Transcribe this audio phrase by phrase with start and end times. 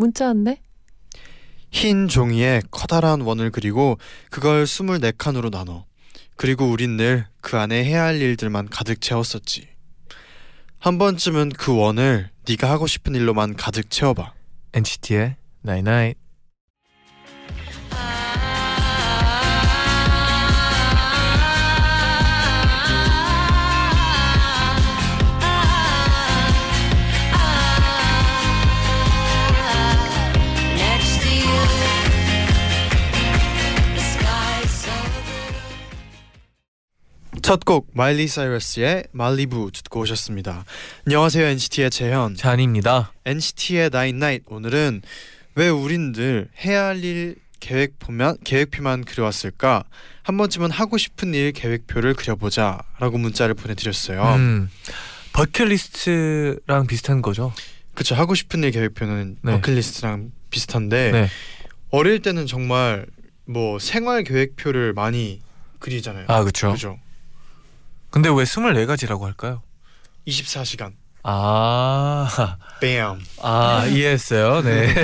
[0.00, 0.60] 문자 왔네.
[1.70, 3.98] 흰 종이에 커다란 원을 그리고
[4.30, 5.84] 그걸 24칸으로 나눠.
[6.36, 9.68] 그리고 우린 늘 그 안에 해야 할 일들만 가득 채웠었지.
[10.78, 14.32] 한 번쯤은 그 원을 네가 하고 싶은 일로만 가득 채워봐.
[14.72, 15.90] NCT의 Night Night.
[15.90, 16.29] Next to
[37.50, 40.64] 첫 곡 마일리 사이러스의 말리부 듣고 오셨습니다.
[41.04, 42.36] 안녕하세요 NCT의 재현.
[42.36, 43.12] 쟈니입니다.
[43.24, 45.02] NCT의 나인 나잇 오늘은
[45.56, 49.82] 왜 우린 늘 해야 할 일 계획 보면 계획표만 그려왔을까?
[50.22, 54.22] 한 번쯤은 하고 싶은 일 계획표를 그려보자라고 문자를 보내드렸어요.
[54.36, 54.70] 음,
[55.32, 57.52] 버킷리스트랑 비슷한 거죠.
[57.94, 59.52] 그쵸 하고 싶은 일 계획표는 네.
[59.54, 61.28] 버킷리스트랑 비슷한데 네.
[61.90, 63.06] 어릴 때는 정말
[63.44, 65.40] 뭐 생활 계획표를 많이
[65.80, 66.26] 그리잖아요.
[66.28, 66.70] 아 그렇죠.
[66.70, 66.96] 그죠?
[68.10, 69.62] 근데 왜 24가지라고 할까요?
[70.26, 70.92] 24시간.
[71.22, 73.20] 아, 뺨.
[73.42, 74.62] 아 이해했어요.
[74.62, 74.94] 네.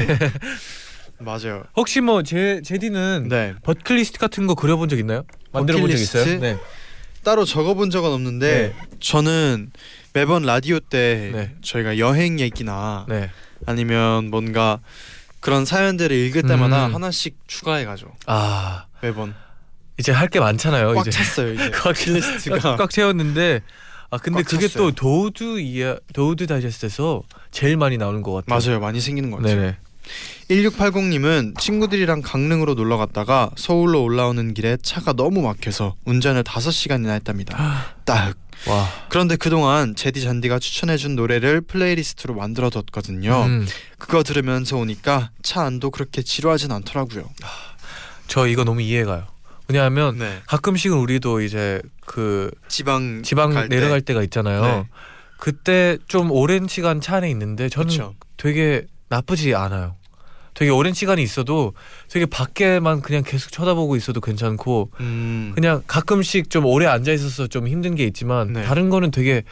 [1.19, 1.65] 맞아요.
[1.77, 3.55] 혹시 뭐 제 제디는 네.
[3.63, 5.25] 버킷리스트 같은 거 그려 본 적 있나요?
[5.53, 5.97] 만들어 본 적?
[5.97, 6.39] 있어요?
[6.41, 6.59] 네.
[7.23, 9.73] 따로 적어 본 적은 없는데 저는
[10.13, 11.55] 매번 라디오 때 네.
[11.63, 13.31] 저희가 여행 얘기나 네.
[13.67, 14.81] 아니면 뭔가
[15.41, 16.95] 그런 사연들을 읽을 때마다 음.
[16.95, 18.13] 하나씩 추가해 가죠.
[18.27, 19.35] 아 매번
[19.99, 20.95] 이제 할 게 많잖아요.
[20.95, 21.71] 꽉 이제 찼어요 이제.
[21.75, 23.63] 꽉- 버킷리스트가 꽉 채웠는데
[24.11, 24.91] 아 근데 꽉 그게 찼어요.
[24.91, 28.59] 또 DO 이야 DO 다이제스트에서 제일 많이 나오는 것 같아요.
[28.59, 29.57] 맞아요 많이 생기는 것 같아요.
[29.61, 29.77] 네네.
[30.51, 37.57] 1680님은 친구들이랑 강릉으로 놀러 갔다가 서울로 올라오는 길에 차가 너무 막혀서 운전을 5시간이나 했답니다.
[38.05, 38.37] 딱.
[38.69, 38.89] 와.
[39.11, 43.43] 그런데 그동안 제디 잔디가 추천해준 노래를 플레이리스트로 만들어뒀거든요.
[43.45, 43.67] 음,
[43.99, 47.29] 그거 들으면서 오니까 차 안도 그렇게 지루하진 않더라고요.
[48.29, 49.27] 저 이거 너무 이해가요.
[49.69, 50.41] 왜냐하면 네.
[50.47, 53.77] 가끔씩은 우리도 이제 그 지방 지방 갈 때.
[53.77, 54.63] 내려갈 때 가 있잖아요.
[54.63, 54.89] 네.
[55.39, 58.15] 그때 좀 오랜 시간 차 안에 있는데 저는 그쵸.
[58.37, 59.97] 되게 나쁘지 않아요.
[60.55, 61.75] 되게 오랜 시간이 있어도
[62.09, 65.53] 되게 밖에만 그냥 계속 쳐다보고 있어도 괜찮고 음.
[65.55, 68.65] 그냥 가끔씩 좀 오래 앉아 있어서 좀 힘든 게 있지만 네.
[68.65, 69.43] 다른 거는 되게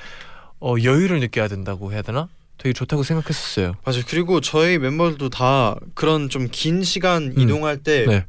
[0.61, 2.29] 어, 여유를 느껴야 된다고 해야 되나?
[2.57, 3.75] 되게 좋다고 생각했었어요.
[3.85, 4.01] 맞아요.
[4.09, 7.39] 그리고 저희 멤버들도 다 그런 좀 긴 시간 음.
[7.39, 8.25] 이동할 때 네.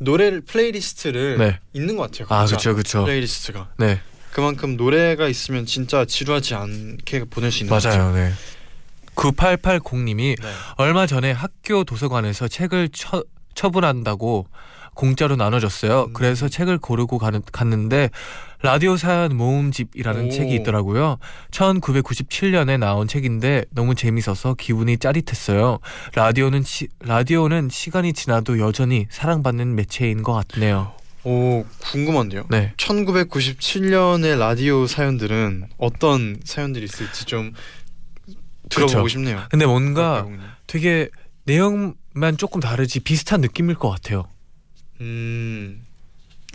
[0.00, 1.60] 노래를 playlist를 네.
[1.72, 2.26] 있는 것 같아요.
[2.30, 2.46] 아.
[2.46, 3.04] 그렇죠, 그렇죠.
[3.04, 4.00] playlist가 네,
[4.32, 8.10] 그만큼 노래가 있으면 진짜 지루하지 않게 보낼 수 있는 것 같아요.
[8.10, 8.14] 맞아요.
[8.14, 8.32] 네.
[9.14, 10.48] 9880님이 네.
[10.76, 13.22] 얼마 전에 학교 도서관에서 책을 처,
[13.54, 14.46] 처분한다고
[14.94, 16.06] 공짜로 나눠줬어요.
[16.08, 16.12] 음.
[16.12, 18.10] 그래서 책을 고르고 가는, 갔는데
[18.62, 20.30] 라디오 사연 모음집이라는 오.
[20.30, 21.18] 책이 있더라고요.
[21.50, 25.78] 1997년에 나온 책인데 너무 재밌어서 기분이 짜릿했어요.
[26.14, 30.92] 라디오는 시, 라디오는 시간이 지나도 여전히 사랑받는 매체인 것 같네요.
[31.24, 32.44] 오 궁금한데요.
[32.50, 32.72] 네.
[32.76, 37.52] 1997년의 라디오 사연들은 어떤 사연들이 있을지 좀
[38.70, 39.08] 들어보고 그쵸.
[39.08, 39.42] 싶네요.
[39.50, 40.26] 근데 뭔가.
[40.66, 41.08] 되게
[41.44, 44.24] 내용만 조금 다르지 비슷한 느낌일 것 같아요.
[45.00, 45.84] 음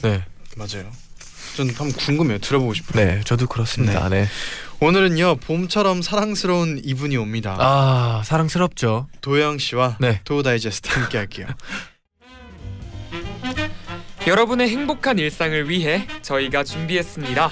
[0.01, 0.23] 네.
[0.55, 0.91] 맞아요.
[1.55, 2.39] 전 한번 궁금해요.
[2.39, 3.05] 들어보고 싶어요.
[3.05, 4.09] 네, 저도 그렇습니다.
[4.09, 4.27] 네.
[4.79, 7.55] 오늘은요 봄처럼 사랑스러운 이분이 옵니다.
[7.59, 9.07] 아, 사랑스럽죠.
[9.21, 10.21] 도영 씨와 네.
[10.25, 11.47] 도우 다이제스트 함께 할게요.
[14.27, 17.51] 여러분의 행복한 일상을 위해 저희가 준비했습니다.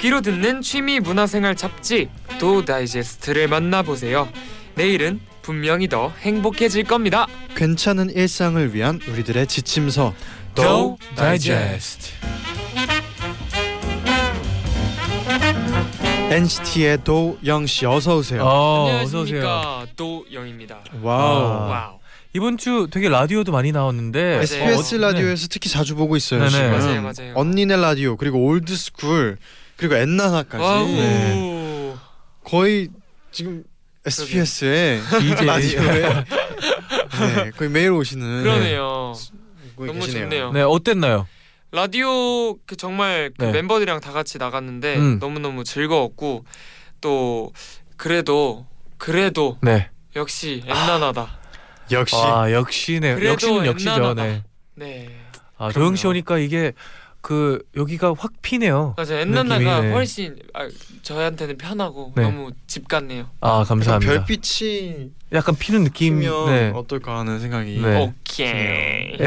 [0.00, 2.08] 귀로 듣는 취미 문화생활 잡지
[2.38, 4.28] 도 다이제스트를 만나보세요.
[4.74, 7.26] 내일은 분명히 더 행복해질 겁니다.
[7.56, 10.14] 괜찮은 일상을 위한 우리들의 지침서
[10.54, 12.10] 도 다이제스트.
[16.30, 18.42] NCT의 도영 씨 어서 오세요.
[18.44, 19.40] 어, 어서 오세요.
[19.48, 20.78] 안녕하십니까 도영입니다.
[21.02, 21.42] 와우.
[21.44, 21.66] 아.
[21.66, 21.98] 와우.
[22.32, 26.40] 이번 주 되게 라디오도 많이 나왔는데 SBS 어, 라디오에서 특히 자주 보고 있어요.
[26.40, 26.50] 네네.
[26.52, 26.70] 지금.
[26.70, 27.32] 맞아요, 맞아요.
[27.34, 29.38] 언니네 라디오 그리고 올드스쿨
[29.76, 30.86] 그리고 엔나나까지 와우.
[30.86, 31.94] 네.
[32.44, 32.88] 거의
[33.32, 33.64] 지금
[34.06, 35.46] SBS에 DJ.
[35.46, 36.02] 라디오에
[37.44, 39.12] 네, 거의 매일 오시는 그러네요.
[39.76, 40.24] 분이 너무 계시네요.
[40.24, 40.52] 좋네요.
[40.52, 41.26] 네, 어땠나요?
[41.72, 43.52] 라디오 그 정말 그 네.
[43.52, 45.18] 멤버들이랑 다 같이 나갔는데 음.
[45.20, 46.44] 너무 너무 즐거웠고
[47.00, 47.52] 또
[47.96, 48.66] 그래도
[48.98, 49.90] 그래도 네.
[50.16, 51.38] 역시 엔나나다.
[51.92, 53.14] 역시 아 역시네.
[53.14, 53.90] 그래도 역시는 역시죠.
[53.90, 54.22] 엔나나다.
[54.24, 54.42] 네.
[54.74, 55.10] 네.
[55.58, 56.72] 아 도영 씨 오니까 이게
[57.20, 58.94] 그 여기가 확 피네요.
[58.96, 59.20] 맞아요.
[59.20, 59.92] 엔나나가 느낌이, 네.
[59.92, 60.68] 훨씬 아,
[61.02, 62.22] 저한테는 편하고 네.
[62.22, 63.28] 너무 집 같네요.
[63.40, 64.12] 아 감사합니다.
[64.12, 66.20] 별빛이 약간 피는 느낌.
[66.20, 66.72] 피면 네.
[66.74, 68.00] 어떨까 하는 생각이 네.
[68.00, 69.18] 오케이.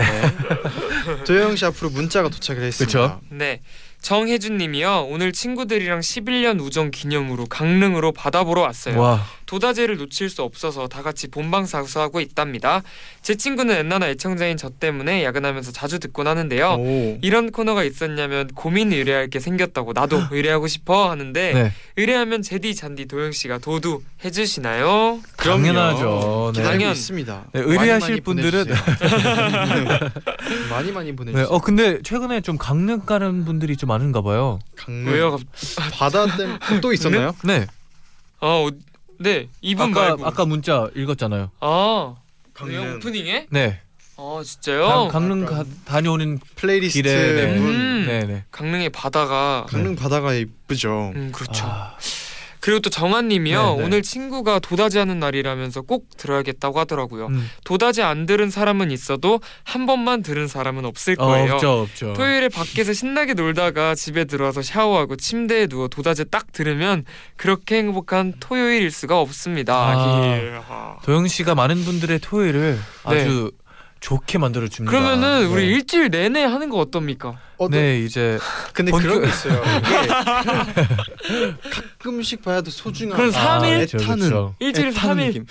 [1.25, 3.22] 도영 씨 앞으로 문자가 도착을 했습니다.
[3.30, 3.62] 네.
[4.01, 5.07] 정혜준 님이요.
[5.10, 9.00] 오늘 친구들이랑 11년 우정 기념으로 강릉으로 바다 보러 왔어요.
[9.00, 9.24] 와.
[9.53, 12.81] 도다제를 놓칠 수 없어서 다 같이 본방 사수하고 있답니다.
[13.21, 16.77] 제 친구는 엔나나 애청자인 저 때문에 야근하면서 자주 듣곤 하는데요.
[16.79, 17.19] 오.
[17.21, 21.71] 이런 코너가 있었냐면 고민 의뢰할 게 생겼다고 나도 의뢰하고 싶어 하는데 네.
[21.97, 25.19] 의뢰하면 제디 잔디 도영 씨가 도두 해주시나요?
[25.38, 26.51] 당연하죠.
[26.56, 26.61] 네.
[26.61, 26.91] 기다리고 당연.
[26.94, 27.44] 있습니다.
[27.53, 30.09] 네, 의뢰하실 많이 많이 분들은 보내주세요.
[30.71, 31.15] 많이 많이 네.
[31.15, 31.47] 보내주세요.
[31.51, 34.57] 어 근데 최근에 좀 강릉 가는 분들이 좀 많은가 봐요.
[34.75, 35.38] 강릉 왜요?
[35.91, 37.35] 바다 때문에 또 있었나요?
[37.44, 37.67] 네.
[38.41, 38.67] 어,
[39.23, 41.49] 네 이분 아까 말고 아까 문자 읽었잖아요.
[41.61, 42.15] 아
[42.53, 42.75] 강릉.
[42.81, 43.47] 강릉 오프닝에?
[43.49, 43.79] 네.
[44.17, 44.87] 아 진짜요?
[44.87, 47.57] 강, 강릉 가, 다녀오는 플레이리스트 길에 네.
[47.57, 48.05] 분 음.
[48.05, 48.43] 네, 네.
[48.51, 51.13] 강릉의 바다가 강릉 바다가 이쁘죠.
[51.15, 51.65] 음 그렇죠.
[51.65, 51.95] 아,
[52.63, 53.62] 그리고 또 정한님이요.
[53.62, 53.83] 네, 네.
[53.83, 57.27] 오늘 친구가 도다지 하는 날이라면서 꼭 들어야겠다고 하더라고요.
[57.27, 57.50] 음.
[57.65, 61.56] 도다지 안 들은 사람은 있어도 한 번만 들은 사람은 없을 어, 거예요.
[61.56, 62.13] 없죠, 없죠.
[62.13, 67.04] 토요일에 밖에서 신나게 놀다가 집에 들어와서 샤워하고 침대에 누워 도다지 딱 들으면
[67.36, 69.75] 그렇게 행복한 토요일일 수가 없습니다.
[69.75, 70.25] 아.
[70.27, 70.57] 예.
[70.66, 71.00] 아.
[71.04, 73.21] 도영 씨가 많은 분들의 토요일을 네.
[73.21, 73.51] 아주
[74.03, 74.91] 좋게 만들어 줍니다.
[74.91, 75.73] 그러면은 우리 네.
[75.75, 77.39] 일주일 내내 하는 거 어떻습니까?
[77.57, 78.38] 어, 네 이제
[78.73, 79.63] 근데 본격- 그런 게 있어요.
[79.79, 83.75] 이게 가끔씩 봐야도 소중한 그럼 삼 일?
[83.79, 84.55] 애타는 그렇죠.
[84.59, 85.27] 일주일에서 애타는 3일.
[85.27, 85.45] 느낌.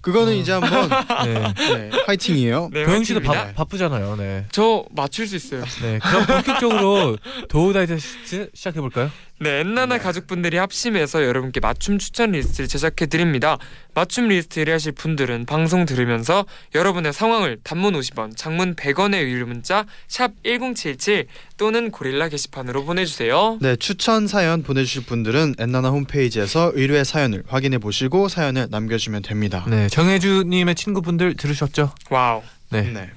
[0.00, 0.88] 그거는 이제 한번
[1.28, 1.52] 네.
[1.74, 2.70] 네, 화이팅이에요.
[2.72, 3.46] 네, 도영 씨도 화이팅입니다.
[3.48, 4.16] 바, 바쁘잖아요.
[4.16, 4.46] 네.
[4.50, 5.62] 저 맞출 수 있어요.
[5.82, 5.98] 네.
[6.02, 7.18] 그럼 본격적으로
[7.50, 9.10] 도 다이제스트 시작해 볼까요?
[9.42, 13.56] 네, 엔나나 가족분들이 합심해서 여러분께 맞춤 추천 리스트를 제작해 드립니다.
[13.94, 16.44] 맞춤 리스트 의뢰하실 분들은 방송 들으면서
[16.74, 21.26] 여러분의 상황을 단문 50원, 장문 100원의 유료 문자 샵 #1077
[21.56, 23.56] 또는 고릴라 게시판으로 보내주세요.
[23.62, 29.64] 네, 추천 사연 보내주실 분들은 엔나나 홈페이지에서 의뢰 사연을 확인해 보시고 사연을 남겨주면 됩니다.
[29.70, 29.88] 네.
[29.88, 31.94] 정혜주 님의 친구분들 들으셨죠?
[32.10, 32.42] 와우.
[32.68, 32.82] 네.
[32.82, 33.10] 네.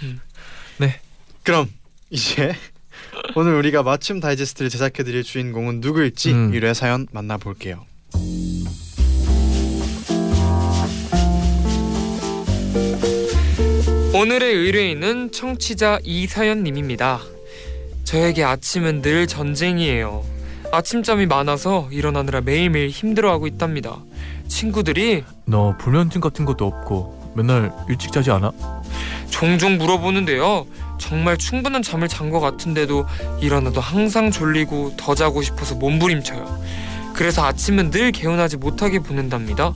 [0.78, 1.00] 네.
[1.42, 1.68] 그럼
[2.08, 2.56] 이제
[3.34, 6.50] 오늘 우리가 맞춤 다이제스트를 제작해드릴 주인공은 누구일지 음.
[6.52, 7.84] 의뢰 사연 만나볼게요.
[14.14, 17.20] 오늘의 의뢰인은 청취자 이사연님입니다.
[18.04, 20.24] 저에게 아침은 늘 전쟁이에요.
[20.72, 23.98] 아침잠이 많아서 일어나느라 매일매일 힘들어하고 있답니다.
[24.48, 28.52] 친구들이 너 불면증 같은 것도 없고 맨날 일찍 자지 않아?
[29.30, 30.66] 종종 물어보는데요.
[30.98, 33.06] 정말 충분한 잠을 잔 것 같은데도
[33.40, 36.60] 일어나도 항상 졸리고 더 자고 싶어서 몸부림쳐요.
[37.14, 39.72] 그래서 아침은 늘 개운하지 못하게 보낸답니다.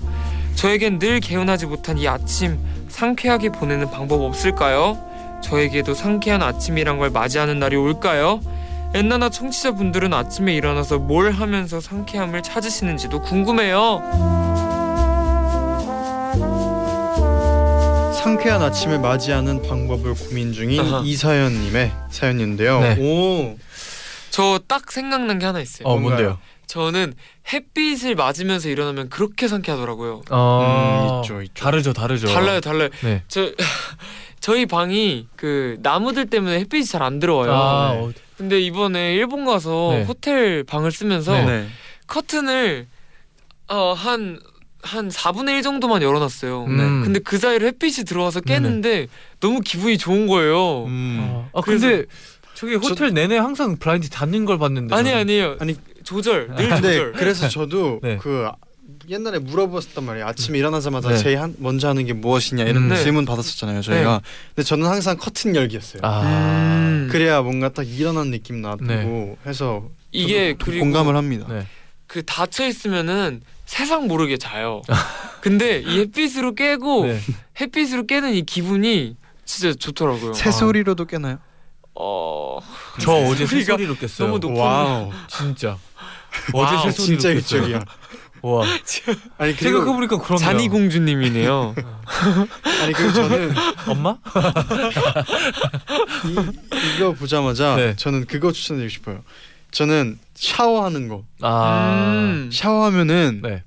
[0.55, 4.99] 저에겐 늘 개운하지 못한 이 아침 상쾌하게 보내는 방법 없을까요?
[5.43, 8.41] 저에게도 상쾌한 아침이란 걸 맞이하는 날이 올까요?
[8.95, 14.42] 엔나나 청취자분들은 아침에 일어나서 뭘 하면서 상쾌함을 찾으시는지도 궁금해요.
[18.23, 21.03] 상쾌한 아침을 맞이하는 방법을 고민 중인 아하.
[21.05, 22.81] 이사연님의 사연인데요.
[22.81, 22.97] 네.
[23.01, 23.59] 오,
[24.31, 25.89] 저 딱 생각난 게 하나 있어요.
[25.89, 26.09] 어 뭔가요?
[26.29, 26.39] 뭔데요?
[26.69, 27.15] 저는
[27.53, 30.23] 햇빛을 맞으면서 일어나면 그렇게 상쾌하더라고요.
[30.31, 31.65] 어 음, 있죠, 있죠.
[31.65, 32.29] 다르죠, 다르죠.
[32.29, 32.89] 달라요, 달라요.
[33.03, 33.23] 네.
[33.29, 33.51] 저
[34.39, 37.53] 저희 방이 그 나무들 때문에 햇빛이 잘 안 들어와요.
[37.53, 37.99] 아, 네.
[38.01, 40.05] 어, 근데 이번에 일본 가서 네.
[40.05, 41.45] 호텔 방을 쓰면서 네.
[41.45, 41.67] 네.
[42.07, 42.87] 커튼을
[43.69, 44.39] 어 한
[44.83, 46.65] 한한 4분의 1 정도만 열어놨어요.
[46.65, 47.03] 음.
[47.05, 49.07] 근데 그 사이로 햇빛이 들어와서 깨는데
[49.41, 50.85] 너무 기분이 좋은 거예요.
[50.87, 51.45] 음.
[51.53, 52.07] 아 그래서- 근데
[52.55, 55.21] 저기 호텔 내내 항상 블라인드 닫는 걸 봤는데 아니 저는.
[55.21, 55.57] 아니에요.
[55.61, 55.75] 아니,
[56.05, 57.13] 조절 늘 조절.
[57.17, 58.19] 그래서 저도 네.
[58.21, 58.49] 그
[59.09, 60.27] 옛날에 물어봤었단 말이에요.
[60.27, 61.17] 아침에 일어나자마자 네.
[61.17, 62.89] 제일 한, 먼저 하는 게 무엇이냐 이런 음.
[62.89, 62.97] 네.
[63.03, 63.83] 질문 받았었잖아요.
[63.83, 64.21] 저희가.
[64.55, 66.03] 근데 저는 항상 커튼 열기였어요.
[66.05, 67.09] 아 음.
[67.11, 69.37] 그래야 뭔가 딱 일어난 느낌 나고 네.
[69.47, 71.47] 해서 이게 공감을 합니다.
[72.13, 72.21] 네.
[72.21, 74.83] 그 닫혀 있으면은 세상 모르게 자요.
[75.41, 77.21] 근데 이 햇빛으로 깨고 네.
[77.61, 80.35] 햇빛으로 깨는 이 기분이 진짜 좋더라고요.
[80.35, 81.39] 새소리로도 깨나요?
[81.95, 82.59] 어
[83.01, 84.17] 저 어제 소리가 새소리로 깼어요.
[84.19, 85.11] 너무 높은 와우.
[85.29, 85.79] 진짜.
[86.53, 87.81] 와우, 어제 새소리로 진짜 깼어요.
[88.43, 88.65] 와.
[89.39, 90.39] 아니 그리고 생각해 보니까 그렇네요.
[90.39, 91.75] 잔이 공주님이네요.
[92.83, 93.55] 아니 그리고 저는
[93.89, 94.17] 엄마?
[96.27, 97.97] 이, 이거 보자마자 네.
[97.97, 99.23] 저는 그거 추천드리고 싶어요.
[99.73, 101.25] 저는 샤워하는 거.
[101.41, 102.23] 아.
[102.25, 102.51] 음.
[102.53, 103.63] 샤워하면은 네.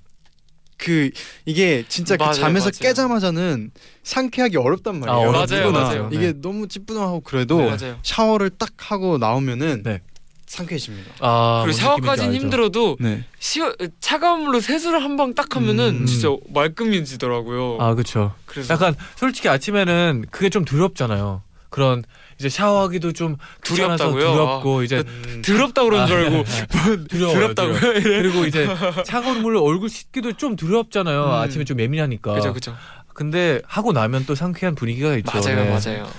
[0.77, 1.09] 그
[1.45, 2.71] 이게 진짜 그 맞아요, 잠에서 맞아요.
[2.79, 3.71] 깨자마자는
[4.03, 5.19] 상쾌하기 어렵단 말이에요.
[5.33, 5.45] 아.
[5.45, 5.71] 누구나.
[5.71, 6.09] 맞아요.
[6.11, 6.41] 이게 네.
[6.41, 7.65] 너무 찌뿌둥하고 그래도 네.
[7.75, 7.99] 맞아요.
[8.03, 10.01] 샤워를 딱 하고 나오면은 네.
[10.45, 11.13] 상쾌해집니다.
[11.21, 12.31] 아, 그리고 알죠.
[12.31, 13.23] 힘들어도 네.
[13.39, 16.05] 시어, 차가운 물로 세수를 한 방 딱 하면은 음.
[16.05, 17.77] 진짜 말끔해지더라고요.
[17.79, 18.33] 아, 그렇죠.
[18.45, 21.41] 그래서 약간 솔직히 아침에는 그게 좀 두렵잖아요.
[21.69, 22.03] 그런
[22.39, 24.19] 이제 샤워하기도 좀 두렵다고요?
[24.31, 26.43] 두렵고 이제 음, 더럽다 그런 줄 알고
[27.09, 27.33] 두려워요.
[27.33, 27.79] 더럽다고요.
[27.79, 28.01] 두려워요.
[28.03, 28.67] 그리고 이제
[29.05, 31.25] 차가운 물로 얼굴 씻기도 좀 두렵잖아요.
[31.25, 31.31] 음.
[31.31, 32.33] 아침에 좀 예민하니까.
[32.33, 32.75] 그죠 그죠.
[33.13, 35.31] 근데 하고 나면 또 상쾌한 분위기가 있죠.
[35.33, 35.69] 맞아요 네.
[35.69, 36.09] 맞아요.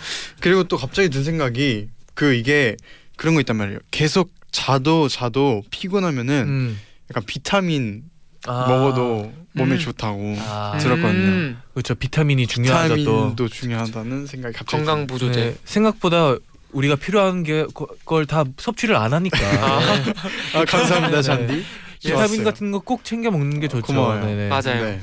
[0.40, 2.76] 그리고 또 갑자기 든 생각이 그 이게
[3.16, 3.78] 그런 거 있단 말이에요.
[3.90, 6.80] 계속 자도 자도 피곤하면은 음.
[7.10, 8.04] 약간 비타민
[8.46, 8.66] 아.
[8.68, 9.78] 먹어도 몸에 음.
[9.78, 10.76] 좋다고 아.
[10.80, 11.12] 들었거든요.
[11.26, 11.94] 음, 그렇죠.
[11.94, 12.96] 비타민이 중요하죠 또.
[12.96, 15.40] 비타민도 중요하다는 생각이 갑자기 건강 보조제.
[15.40, 16.36] 네, 생각보다
[16.72, 17.44] 우리가 필요한
[18.04, 19.38] 걸 다 섭취를 안 하니까.
[19.38, 19.80] 아.
[20.04, 20.12] 네.
[20.54, 21.22] 아 감사합니다 네.
[21.22, 21.64] 잔디.
[22.02, 22.44] 비타민.
[22.44, 23.86] 같은 거 꼭 챙겨 먹는 게 좋죠.
[23.86, 24.24] 고마워요.
[24.26, 24.48] 네네.
[24.48, 24.84] 맞아요.
[24.84, 25.00] 네.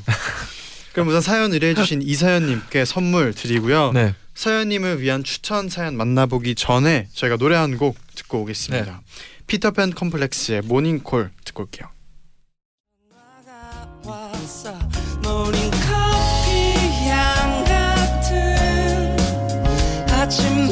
[0.93, 3.91] 그럼 우선 사연 의뢰해주신 이사연님께 선물 드리고요.
[3.93, 4.13] 네.
[4.35, 8.85] 사연님을 위한 추천 사연 만나보기 전에 저희가 노래 한 곡 듣고 오겠습니다.
[8.85, 8.97] 네.
[9.47, 11.88] 피터팬 컴플렉스의 모닝콜 듣고 올게요.
[20.24, 20.67] 아침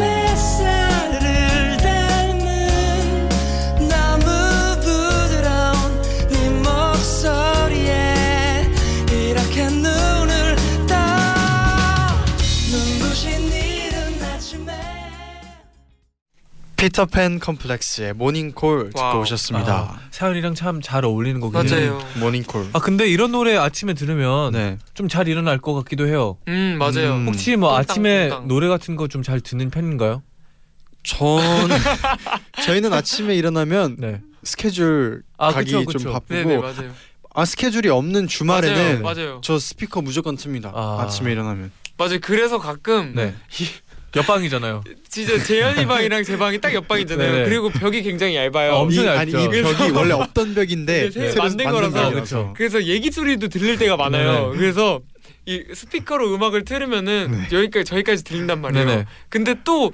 [16.82, 19.22] 피터팬 컴플렉스의 모닝콜 듣고 와우.
[19.22, 19.74] 오셨습니다.
[19.74, 21.94] 아, 사연이랑 참 잘 어울리는 곡이네요.
[22.00, 22.08] 맞아요.
[22.20, 22.70] 모닝콜.
[22.74, 24.80] 아 근데 이런 노래 아침에 들으면 네.
[24.96, 26.38] 좀 잘 일어날 것 같기도 해요.
[26.48, 27.16] 음 맞아요.
[27.18, 27.28] 음.
[27.28, 28.48] 혹시 뭐 뚱땅, 아침에 뚱땅.
[28.48, 30.24] 노래 같은 거 좀 잘 듣는 편인가요?
[31.04, 31.20] 전
[32.66, 34.22] 저희는 아침에 일어나면 네.
[34.44, 36.12] 스케줄 아, 가기 그쵸, 좀 그쵸.
[36.14, 36.92] 바쁘고 네네 맞아요.
[37.36, 39.16] 아 스케줄이 없는 주말에는 맞아요.
[39.24, 39.42] 맞아요.
[39.44, 40.72] 저 스피커 무조건 틉니다.
[40.74, 41.02] 아.
[41.02, 41.08] 아.
[41.08, 41.72] 침에 일어나면.
[41.98, 42.18] 맞아요.
[42.22, 43.36] 그래서 가끔 네.
[44.16, 44.84] 옆방이잖아요.
[45.10, 47.32] 진짜 재현이 방이랑 제 방이 딱 옆방이잖아요.
[47.32, 47.46] 네네.
[47.46, 48.74] 그리고 벽이 굉장히 얇아요.
[48.74, 49.38] 어, 엄청 이, 얇죠.
[49.38, 51.94] 아니 이 벽이 원래 없던 벽인데 이게 새로 새로 만든 만든 거라서.
[51.94, 52.12] 거라서.
[52.14, 52.54] 그렇죠.
[52.58, 54.50] 그래서 얘기 소리도 들릴 때가 많아요.
[54.50, 54.58] 네네.
[54.58, 55.00] 그래서
[55.46, 57.58] 이 스피커로 음악을 틀으면은 네.
[57.58, 58.86] 여기까지 저기까지 들린단 말이에요.
[58.86, 59.06] 네네.
[59.30, 59.92] 근데 또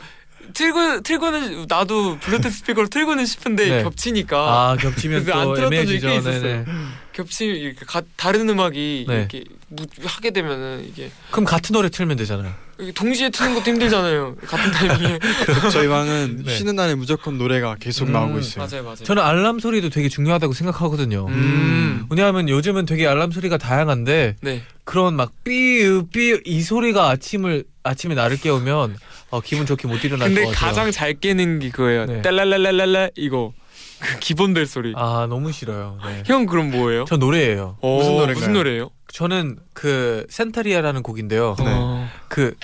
[0.53, 3.83] 틀고 틀고는 나도 블루투스 스피커로 틀고는 싶은데 네.
[3.83, 4.37] 겹치니까
[4.71, 6.07] 아 겹치면 안또 틀었던 적이 애매해지죠.
[6.07, 6.41] 꽤 있었어요.
[6.41, 6.65] 네네.
[7.13, 9.15] 겹치 이렇게 가, 다른 음악이 네.
[9.15, 12.53] 이렇게 무, 하게 되면은 이게 그럼 같은 노래 틀면 되잖아요.
[12.93, 14.35] 동시에 트는 것도 힘들잖아요.
[14.45, 15.19] 같은 타이밍에.
[15.71, 16.55] 저희 방은 네.
[16.55, 18.65] 쉬는 날에 무조건 노래가 계속 음, 나오고 있어요.
[18.65, 18.97] 맞아요, 맞아요.
[18.97, 21.25] 저는 알람 소리도 되게 중요하다고 생각하거든요.
[21.27, 22.05] 음.
[22.09, 24.63] 왜냐하면 요즘은 되게 알람 소리가 다양한데 네.
[24.83, 28.95] 그런 막 삐으 삐으 이 소리가 아침을 아침에 나를 깨우면
[29.29, 30.69] 어, 기분 좋게 못 일어날 근데 것 같아요.
[30.69, 32.05] 가장 잘 깨는 게 그거예요.
[32.05, 32.21] 네.
[32.21, 33.53] 딸랄랄랄랄라 이거
[33.99, 34.93] 그 기본 벨 소리.
[34.95, 35.97] 아 너무 싫어요.
[36.05, 36.23] 네.
[36.27, 37.05] 형 그럼 뭐예요?
[37.07, 37.77] 저 노래예요.
[37.81, 38.35] 어, 무슨 노래인가요?
[38.35, 38.89] 무슨 노래예요?
[39.07, 41.55] 저는 그 센타리아라는 곡인데요.
[41.59, 41.65] 네.
[41.67, 42.09] 어.
[42.27, 42.55] 그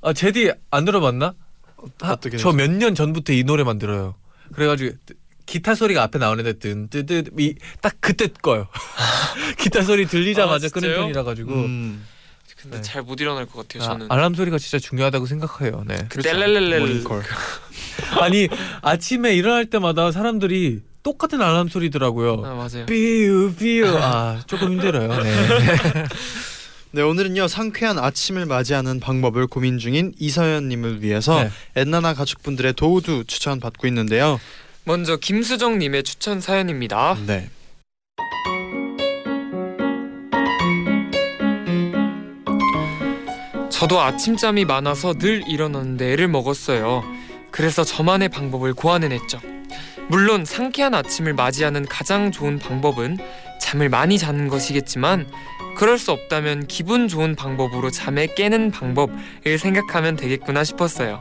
[0.00, 1.34] 아, 제디 안 들어봤나?
[2.02, 4.14] 어떻게 저몇 년 전부터 이 노래 만 들어요.
[4.52, 4.96] 그래가지고
[5.46, 8.68] 기타 소리가 앞에 나오는데 뜬뜨뜨딱 그때 꺼요.
[9.58, 10.94] 기타 소리 들리자마자 아, 끄는?
[10.96, 12.04] 편이라 가지고 음.
[12.62, 12.82] 근데 네.
[12.82, 13.82] 잘못 일어날 것 같아요.
[13.88, 14.06] 저는.
[14.08, 15.82] 아, 알람 소리가 진짜 중요하다고 생각해요.
[15.86, 16.06] 네.
[16.08, 17.22] 그 모닝콜.
[18.20, 18.48] 아니
[18.82, 22.42] 아침에 일어날 때마다 사람들이 똑같은 알람 소리더라고요.
[22.44, 22.86] 아 맞아요.
[22.86, 25.22] 삐우 삐우 아 조금 힘들어요.
[25.22, 25.34] 네.
[26.94, 31.50] 네 오늘은요 상쾌한 아침을 맞이하는 방법을 고민 중인 이서연님을 위해서 네.
[31.76, 34.38] 엔나나 가족분들의 도우도 추천 받고 있는데요.
[34.84, 37.16] 먼저 김수정님의 추천 사연입니다.
[37.26, 37.48] 네.
[43.70, 47.02] 저도 아침잠이 많아서 늘 일어나는데 애를 먹었어요.
[47.50, 49.51] 그래서 저만의 방법을 고안해냈죠.
[50.12, 53.16] 물론 상쾌한 아침을 맞이하는 가장 좋은 방법은
[53.58, 55.26] 잠을 많이 자는 것이겠지만
[55.74, 61.18] 그럴 수 없다면 기분 좋은 방법으로 잠에 깨는 방법을 생각하면 되겠구나 싶었어요.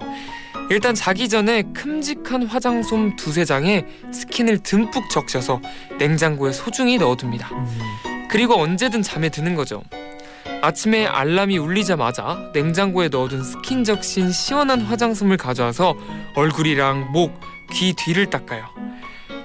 [0.69, 5.61] 일단 자기 전에 큼직한 화장솜 두세 장에 스킨을 듬뿍 적셔서
[5.97, 7.49] 냉장고에 소중히 넣어둡니다.
[8.29, 9.83] 그리고 언제든 잠에 드는 거죠.
[10.61, 15.95] 아침에 알람이 울리자마자 냉장고에 넣어둔 스킨 적신 시원한 화장솜을 가져와서
[16.35, 17.39] 얼굴이랑 목,
[17.71, 18.65] 귀 뒤를 닦아요.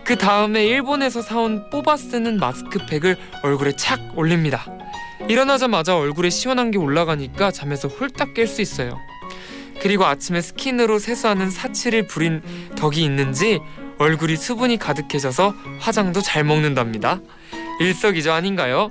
[0.04, 4.64] 그 다음에 일본에서 사온 뽑아 쓰는 마스크팩을 얼굴에 착 올립니다.
[5.28, 8.99] 일어나자마자 얼굴에 시원한 게 올라가니까 잠에서 홀딱 깰 수 있어요.
[9.80, 12.42] 그리고 아침에 스킨으로 세수하는 사치를 부린
[12.76, 13.61] 덕이 있는지
[13.99, 17.21] 얼굴이 수분이 가득해져서 화장도 잘 먹는답니다.
[17.80, 18.90] 일석이조 아닌가요?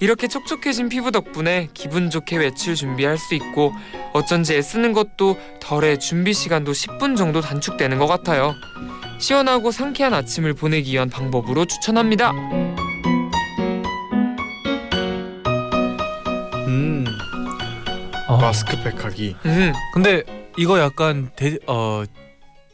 [0.00, 3.72] 이렇게 촉촉해진 피부 덕분에 기분 좋게 외출 준비할 수 있고
[4.12, 8.54] 어쩐지 애쓰는 것도 덜해 준비 시간도 10분 정도 단축되는 것 같아요.
[9.18, 12.30] 시원하고 상쾌한 아침을 보내기 위한 방법으로 추천합니다.
[16.66, 17.04] 음.
[18.28, 18.36] 어.
[18.36, 19.34] 마스크팩 하기.
[19.46, 20.22] 음, 근데
[20.56, 22.04] 이거 약간 대, 어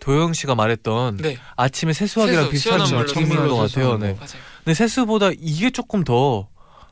[0.01, 3.97] 도영 씨가 말했던 네 아침에 세수하기랑 세수, 비슷한 물로 것 같아요.
[3.97, 4.13] 네.
[4.13, 4.29] 맞아요.
[4.63, 6.49] 근데 세수보다 이게 조금 더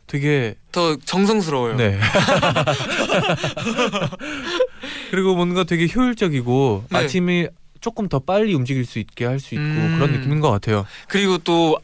[0.06, 1.76] 되게 더 정성스러워요.
[1.76, 1.98] 네.
[5.10, 6.98] 그리고 뭔가 되게 효율적이고 네.
[6.98, 7.46] 아침이
[7.80, 9.94] 조금 더 빨리 움직일 수 있게 할 수 있고 음.
[9.98, 10.86] 그런 느낌인 것 같아요.
[11.08, 11.76] 그리고 또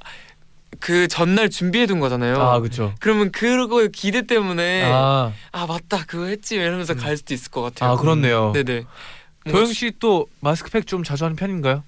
[0.81, 2.37] 그 전날 준비해둔 거잖아요.
[2.41, 2.95] 아 그렇죠.
[3.01, 6.99] 그러면 그거 기대 때문에 아, 아, 맞다 그거 했지 이러면서 음.
[6.99, 7.93] 갈 수도 있을 것 같아요.
[7.93, 8.53] 아 그렇네요.
[8.53, 8.85] 네네.
[9.45, 11.83] 뭔가 도영 씨 또 마스크팩 좀 자주 하는 편인가요?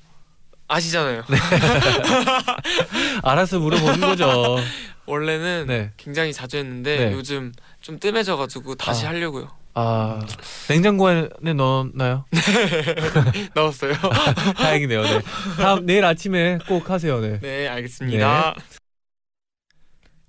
[0.67, 1.23] 아시잖아요.
[1.29, 1.37] 네.
[3.23, 4.57] 알아서 물어보는 거죠.
[5.11, 5.90] 원래는 네.
[5.97, 7.12] 굉장히 자주 했는데 네.
[7.12, 9.11] 요즘 좀 뜸해져가지고 다시 아.
[9.11, 9.49] 하려고요.
[9.75, 10.21] 아
[10.69, 12.25] 냉장고에 넣었나요?
[13.55, 13.93] 나왔어요.
[14.59, 15.02] 다행이네요.
[15.02, 15.21] 네.
[15.59, 17.21] 다음 내일 아침에 꼭 하세요.
[17.21, 17.38] 네.
[17.40, 18.55] 네 알겠습니다.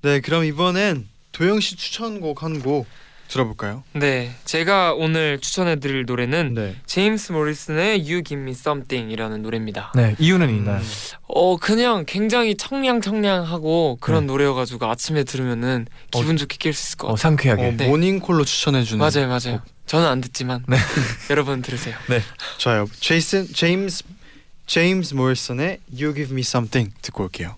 [0.03, 2.87] 네, 그럼 이번엔 도영 씨 추천곡 한 곡
[3.31, 3.83] 들어볼까요?
[3.93, 6.75] 네, 제가 오늘 추천해드릴 노래는 네.
[6.85, 9.93] 제임스 모리슨의 You Give Me Something이라는 노래입니다.
[9.95, 10.81] 네 이유는 있나요?
[11.27, 14.27] 어 그냥 굉장히 청량청량하고 그런 네.
[14.27, 17.21] 노래여가지고 아침에 들으면은 기분 좋게 깰수 있을 것어 같아요.
[17.21, 17.67] 상쾌하게.
[17.67, 17.87] 어, 네.
[17.87, 19.61] 모닝콜로 추천해 주는 맞아요, 맞아요.
[19.85, 20.77] 저는 안 듣지만 네.
[21.31, 21.95] 여러분 들으세요.
[22.57, 22.87] 좋아요.
[22.99, 24.03] 제이슨 제임스
[24.67, 27.55] 제임스 모리슨의 You Give Me Something 듣고 올게요.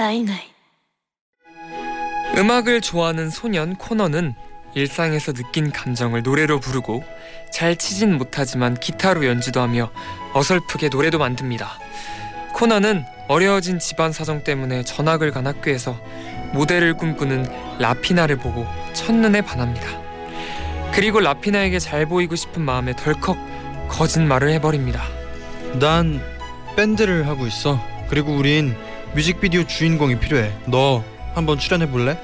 [0.00, 0.40] night night
[2.34, 4.32] 음악을 좋아하는 소년 코너는
[4.74, 7.04] 일상에서 느낀 감정을 노래로 부르고
[7.52, 9.90] 잘 치진 못하지만 기타로 연주도 하며
[10.32, 11.78] 어설프게 노래도 만듭니다.
[12.54, 16.00] 코너는 어려워진 집안 사정 때문에 전학을 간 학교에서
[16.54, 19.86] 모델을 꿈꾸는 라피나를 보고 첫눈에 반합니다.
[20.94, 23.36] 그리고 라피나에게 잘 보이고 싶은 마음에 덜컥
[23.90, 25.02] 거짓말을 해버립니다.
[25.78, 26.22] 난
[26.74, 27.78] 밴드를 하고 있어.
[28.08, 28.74] 그리고 우린
[29.14, 30.52] 뮤직비디오 주인공이 필요해.
[30.66, 32.20] 너 한번 출연해 볼래?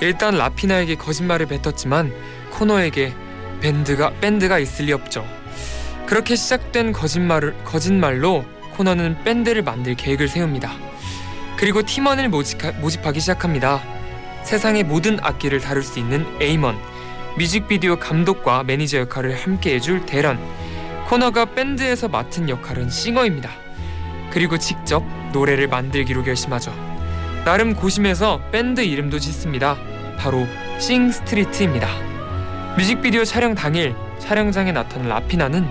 [0.00, 2.12] 일단 라피나에게 거짓말을 뱉었지만
[2.50, 3.14] 코너에게
[3.60, 5.26] 밴드가 밴드가 있을 리 없죠.
[6.06, 10.72] 그렇게 시작된 거짓말을 거짓말로 코너는 밴드를 만들 계획을 세웁니다.
[11.56, 13.82] 그리고 팀원을 모집하, 모집하기 시작합니다.
[14.44, 16.78] 세상의 모든 악기를 다룰 수 있는 에이먼,
[17.38, 20.38] 뮤직비디오 감독과 매니저 역할을 함께 해줄 대런,
[21.08, 23.59] 코너가 밴드에서 맡은 역할은 싱어입니다.
[24.30, 26.72] 그리고 직접 노래를 만들기로 결심하죠.
[27.44, 29.76] 나름 고심해서 밴드 이름도 짓습니다.
[30.18, 30.46] 바로
[30.78, 31.88] 싱스트리트입니다.
[32.76, 35.66] 뮤직비디오 촬영 당일 촬영장에 나타난 라피나는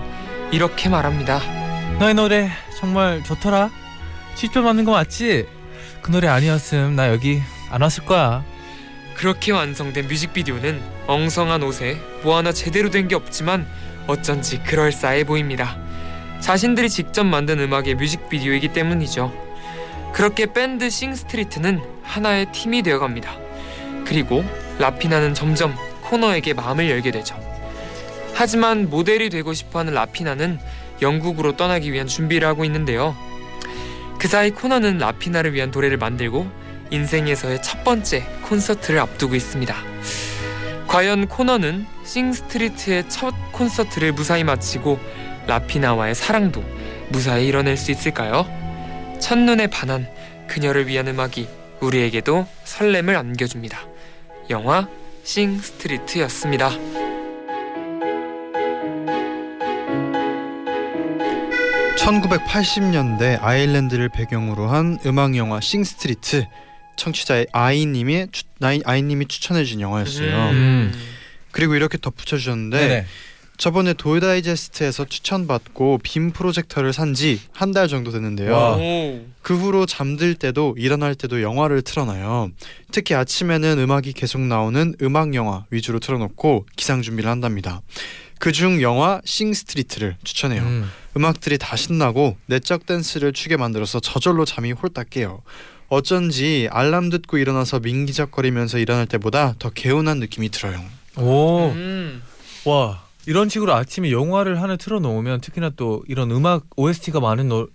[0.50, 1.40] 이렇게 말합니다.
[1.98, 3.70] 너의 노래 정말 좋더라.
[4.34, 5.46] 직접 만든 거 맞지?
[6.02, 8.42] 그 노래 아니었음 나 여기 안 왔을 거야.
[9.14, 13.66] 그렇게 완성된 뮤직비디오는 엉성한 옷에 뭐 하나 제대로 된 게 없지만
[14.06, 15.76] 어쩐지 그럴싸해 보입니다.
[16.40, 19.32] 자신들이 직접 만든 음악의 뮤직비디오이기 때문이죠.
[20.12, 23.30] 그렇게 밴드 싱스트리트는 하나의 팀이 되어갑니다.
[24.04, 24.44] 그리고
[24.78, 27.38] 라피나는 점점 코너에게 마음을 열게 되죠.
[28.34, 30.58] 하지만 모델이 되고 싶어하는 라피나는
[31.02, 33.16] 영국으로 떠나기 위한 준비를 하고 있는데요.
[34.18, 36.50] 그 사이 코너는 라피나를 위한 노래를 만들고
[36.90, 39.74] 인생에서의 첫 번째 콘서트를 앞두고 있습니다.
[40.88, 44.98] 과연 코너는 싱스트리트의 첫 콘서트를 무사히 마치고
[45.50, 46.62] 라피나와의 사랑도
[47.08, 48.46] 무사히 이뤄낼 수 있을까요?
[49.20, 50.08] 첫눈에 반한
[50.46, 51.48] 그녀를 위한 음악이
[51.80, 53.80] 우리에게도 설렘을 안겨줍니다.
[54.50, 54.88] 영화
[55.24, 56.70] 싱 스트리트였습니다.
[61.96, 66.46] (1980년대) 아일랜드를 배경으로 한 음악 영화 싱 스트리트
[66.96, 68.26] 청취자의 아이님이
[68.84, 70.50] 아이님이 추천해준 영화였어요.
[70.50, 70.92] 음.
[71.50, 73.06] 그리고 이렇게 덧붙여 주셨는데 네네.
[73.60, 78.52] 저번에 도 다이제스트에서 추천받고 빔 프로젝터를 산 지 한 달 정도 됐는데요.
[78.52, 78.78] 와.
[79.42, 82.52] 그 후로 잠들 때도 일어날 때도 영화를 틀어놔요.
[82.90, 87.82] 특히 아침에는 음악이 계속 나오는 음악 영화 위주로 틀어놓고 기상 준비를 한답니다.
[88.38, 90.62] 그중 영화 Sing Street를 추천해요.
[90.62, 90.90] 음.
[91.18, 95.42] 음악들이 다 신나고 내적 댄스를 추게 만들어서 저절로 잠이 홀딱 깨요.
[95.88, 100.80] 어쩐지 알람 듣고 일어나서 민기적거리면서 일어날 때보다 더 개운한 느낌이 들어요.
[101.18, 101.68] 오.
[101.74, 102.22] 음.
[102.64, 103.02] 와.
[103.26, 107.68] 이런 식으로 아침에 영화를 하나 틀어 놓으면 특히나 또 이런 음악 OST가 많은 노,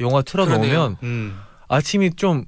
[0.00, 0.74] 영화 틀어 그러네요.
[0.78, 1.40] 놓으면 음.
[1.68, 2.44] 아침이 좀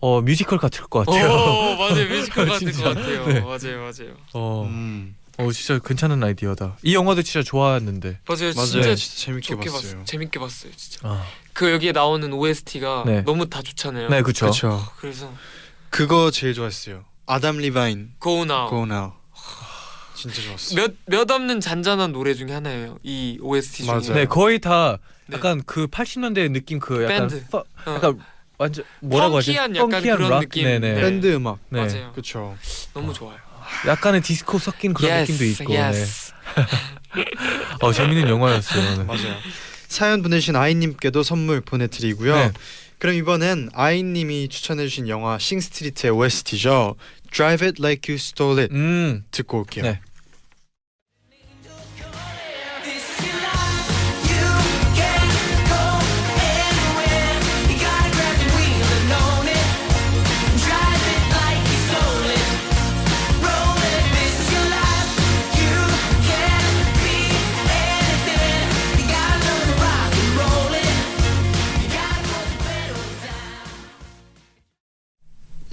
[0.00, 1.30] 어, 뮤지컬 같을 것 같아요.
[1.30, 2.84] 오 맞아요 뮤지컬 같은 진짜.
[2.84, 3.26] 것 같아요.
[3.26, 3.40] 네.
[3.40, 5.14] 맞아요 맞아요 어, 음.
[5.38, 6.76] 어, 진짜 괜찮은 아이디어다.
[6.82, 8.18] 이 영화도 진짜 좋아했는데.
[8.26, 8.66] 맞아요 맞아요.
[8.66, 9.72] 진짜 진짜 재밌게 봤어요.
[9.72, 10.04] 봤어요.
[10.04, 11.08] 재밌게 봤어요 진짜.
[11.08, 13.22] 아, 그 여기에 나오는 OST가 네.
[13.22, 14.08] 너무 다 좋잖아요.
[14.08, 14.46] 네, 그렇죠.
[14.46, 14.84] 그렇죠.
[14.98, 15.32] 그래서
[15.90, 17.04] 그거 제일 좋아했어요.
[17.26, 19.12] 아담 리바인 Go Now Go Now.
[20.30, 20.74] 진짜 좋았어.
[20.76, 22.98] 몇 몇 없는 잔잔한 노래 중에 하나예요.
[23.02, 23.92] 이 OST 중에.
[23.92, 24.14] 맞아요.
[24.14, 25.36] 네, 거의 다 네.
[25.36, 27.46] 약간 그 80년대 느낌 그 약간 밴드.
[27.48, 27.64] 퍼, 어.
[27.94, 28.18] 약간
[28.58, 29.46] 완전 뭐라고 하지?
[29.52, 30.40] 펑키한 약간 그런 락?
[30.40, 30.64] 느낌.
[30.64, 30.94] 네네.
[30.94, 31.00] 네.
[31.00, 31.58] 밴드 음악.
[31.70, 31.80] 네.
[31.86, 32.12] 맞아요.
[32.12, 32.56] 그렇죠.
[32.94, 33.36] 너무 좋아요.
[33.86, 35.74] 약간의 디스코 섞인 그런 Yes, 느낌도 있고.
[35.74, 36.32] yes.
[37.16, 37.24] 네.
[37.80, 38.98] 어, 재밌는 영화였어요.
[38.98, 39.04] 네.
[39.04, 39.36] 맞아요.
[39.88, 42.34] 사연 보내신 아이님께도 선물 보내드리고요.
[42.34, 42.52] 네.
[42.98, 46.96] 그럼 이번엔 아이님이 추천해주신 영화 싱스트리트의 OST죠.
[47.32, 49.24] Drive It Like You Stole It 음.
[49.30, 49.84] 듣고 올게요.
[49.84, 50.00] 네.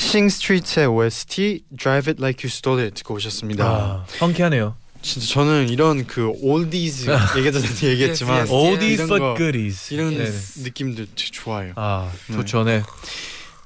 [0.10, 3.64] 싱 스트리트의 OST Drive It Like You Stole It 듣고 오셨습니다.
[3.64, 4.76] 아, 펑키하네요.
[5.04, 9.94] 진짜 저는 이런 그 올디즈 얘기도 얘기했지만 이런 but 거, goodies.
[9.94, 10.32] 이런 네.
[10.64, 11.74] 느낌도 되게 좋아요.
[11.76, 12.34] 아, 네.
[12.34, 12.64] 좋죠.
[12.64, 12.82] 네.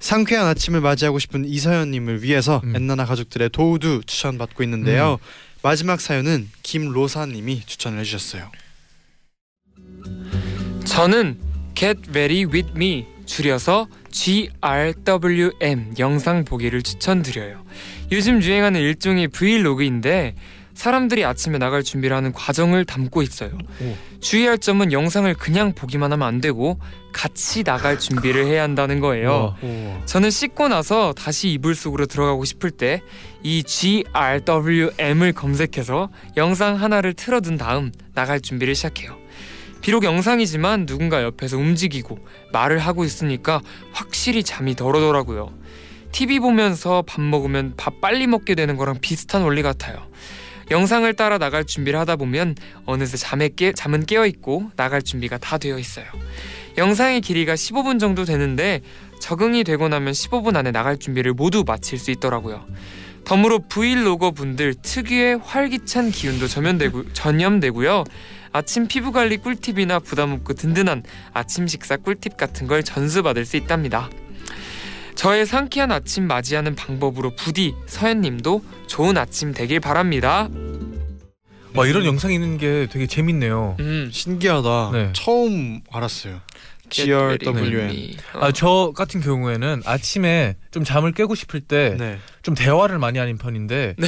[0.01, 2.75] 상쾌한 아침을 맞이하고 싶은 이서연님을 위해서 음.
[2.75, 5.19] 엔나나 가족들의 도우도 추천받고 있는데요.
[5.61, 8.51] 마지막 사연은 김로사님이 추천을 해주셨어요.
[10.83, 11.39] 저는
[11.73, 17.63] Get Ready With Me 줄여서 GRWM 영상 보기를 추천드려요.
[18.11, 20.35] 요즘 유행하는 일종의 브이로그인데
[20.75, 23.51] 사람들이 아침에 나갈 준비를 하는 과정을 담고 있어요.
[23.81, 23.95] 오.
[24.21, 26.79] 주의할 점은 영상을 그냥 보기만 하면 안 되고
[27.11, 29.55] 같이 나갈 준비를 해야 한다는 거예요.
[29.61, 30.05] 우와.
[30.05, 33.01] 저는 씻고 나서 다시 이불 속으로 들어가고 싶을 때
[33.43, 39.17] 이 GRWM을 검색해서 영상 하나를 틀어둔 다음 나갈 준비를 시작해요.
[39.83, 42.17] 비록 영상이지만 누군가 옆에서 움직이고
[42.53, 45.53] 말을 하고 있으니까 확실히 잠이 덜 오더라고요.
[46.13, 50.07] TV 보면서 밥 먹으면 밥 빨리 먹게 되는 거랑 비슷한 원리 같아요.
[50.71, 55.57] 영상을 따라 나갈 준비를 하다 보면 어느새 잠에 깨, 잠은 깨어 있고 나갈 준비가 다
[55.57, 56.05] 되어 있어요.
[56.77, 58.79] 영상의 길이가 15분 정도 되는데
[59.19, 62.65] 적응이 되고 나면 15분 안에 나갈 준비를 모두 마칠 수 있더라고요.
[63.25, 68.05] 덤으로 브이로거 분들 특유의 활기찬 기운도 전염되고, 전염되고요.
[68.53, 74.09] 아침 피부 관리 꿀팁이나 부담 없고 든든한 아침 식사 꿀팁 같은 걸 전수받을 수 있답니다.
[75.15, 80.49] 저의 상쾌한 아침 맞이하는 방법으로 부디 서현님도 좋은 아침 되길 바랍니다.
[81.75, 83.77] 와, 이런 영상이 있는 게 되게 재밌네요.
[83.79, 84.89] 음, 신기하다.
[84.93, 85.09] 네.
[85.13, 86.39] 처음 알았어요.
[86.89, 87.89] Get ready with GRWM.
[87.89, 88.17] me.
[88.33, 92.19] 아, 저 같은 경우에는 아침에 좀 잠을 깨고 싶을 때좀 네.
[92.55, 94.07] 대화를 많이 하는 편인데 네.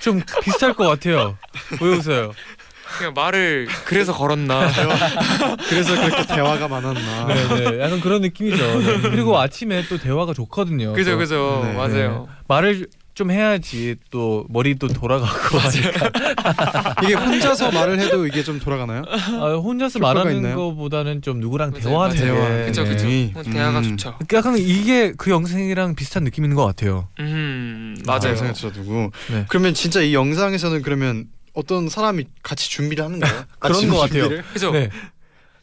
[0.00, 1.38] 좀 비슷할 것 같아요.
[1.80, 2.32] 왜 웃어요?
[2.98, 4.68] 그냥 말을 그래서 걸었나.
[5.68, 7.26] 그래서 그렇게 대화가 많았나.
[7.26, 7.80] 네, 네.
[7.80, 8.80] 약간 그런 느낌이죠.
[8.80, 9.00] 네.
[9.02, 10.92] 그리고 아침에 또 대화가 좋거든요.
[10.92, 11.72] 그죠 또 그죠 네.
[11.72, 12.28] 맞아요.
[12.48, 16.10] 말을 좀 해야지 또 머리도 돌아가고 하니까
[17.04, 19.04] 이게 혼자서 말을 해도 이게 좀 돌아가나요?
[19.08, 20.56] 아, 혼자서 말하는 있나요?
[20.56, 22.58] 것보다는 좀 누구랑 맞아요, 대화하는 맞아요.
[22.58, 22.84] 게 그죠.
[22.84, 23.32] 네.
[23.36, 23.96] 어, 대화가 음.
[23.96, 24.18] 좋죠.
[24.34, 27.06] 약간 이게 그 영상이랑 비슷한 느낌 있는 것 같아요.
[27.20, 28.30] 음 아, 맞아요.
[28.30, 29.12] 영상을 들어두고.
[29.30, 29.44] 네.
[29.48, 33.44] 그러면 진짜 이 영상에서는 그러면 어떤 사람이 같이 준비를 하는 거예요?
[33.58, 34.28] 그런 것 같아요.
[34.52, 34.70] 그죠.
[34.72, 34.90] 네.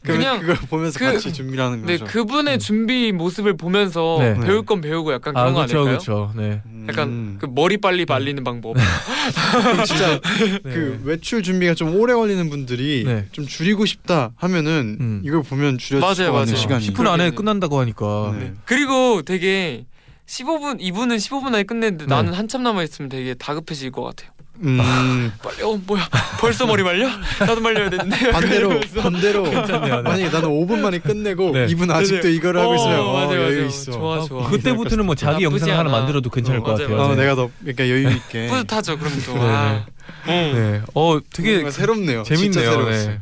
[0.04, 2.06] 그러면 그냥 그걸 보면서 그- 같이 준비를 하는 네 거죠.
[2.10, 4.34] 그분의 준비 모습을 보면서 네.
[4.40, 5.84] 배울 건 배우고 약간 그런 아, 거 아닐까요?
[5.84, 6.32] 그렇죠.
[6.34, 6.60] 네.
[6.66, 6.86] 음.
[6.88, 8.74] 약간 그 머리 빨리 말리는 방법.
[8.74, 10.58] 그럼 진짜 네.
[10.64, 13.26] 그 외출 준비가 좀 오래 걸리는 분들이 네.
[13.30, 15.22] 좀 줄이고 싶다 하면은 음.
[15.24, 16.56] 이걸 보면 줄여질 맞아요, 맞아요.
[16.56, 16.84] 시간이.
[16.88, 17.30] 10분 안에.
[17.30, 18.34] 끝난다고 하니까.
[18.40, 18.54] 네.
[18.64, 19.86] 그리고 되게
[20.26, 22.12] 15분 이분은 15분 안에 끝냈는데 네.
[22.12, 24.32] 나는 한참 남아 있으면 되게 다급해질 것 같아요.
[24.60, 27.08] 음, 빨리 어 뭐야 벌써 머리 말려?
[27.40, 28.30] 나도 말려야 되는데.
[28.30, 28.80] 반대로.
[29.00, 29.96] 반대로 괜찮네요.
[29.96, 30.02] 네.
[30.02, 31.66] 만약에 나는 5분 만에 끝내고 네.
[31.68, 33.66] 이분 아직도 이거를 하고 어, 있으면 어, 맞아요, 여유.
[33.66, 33.92] 있어.
[33.92, 34.50] 좋아, 아, 좋아.
[34.50, 35.90] 그때부터는 뭐 자기 영상 하나.
[35.90, 37.02] 만들어도 괜찮을 어, 것 맞아요, 같아요.
[37.02, 37.22] 어, 네.
[37.22, 38.48] 내가 더 그러니까 여유 있게.
[38.48, 38.98] 뿌듯하죠.
[38.98, 39.34] 그럼 또.
[39.34, 39.86] 네, 아.
[40.28, 40.52] 응.
[40.54, 40.80] 네.
[40.94, 42.22] 어, 되게 새롭네요.
[42.24, 42.88] 재밌네요.
[42.90, 43.20] 네.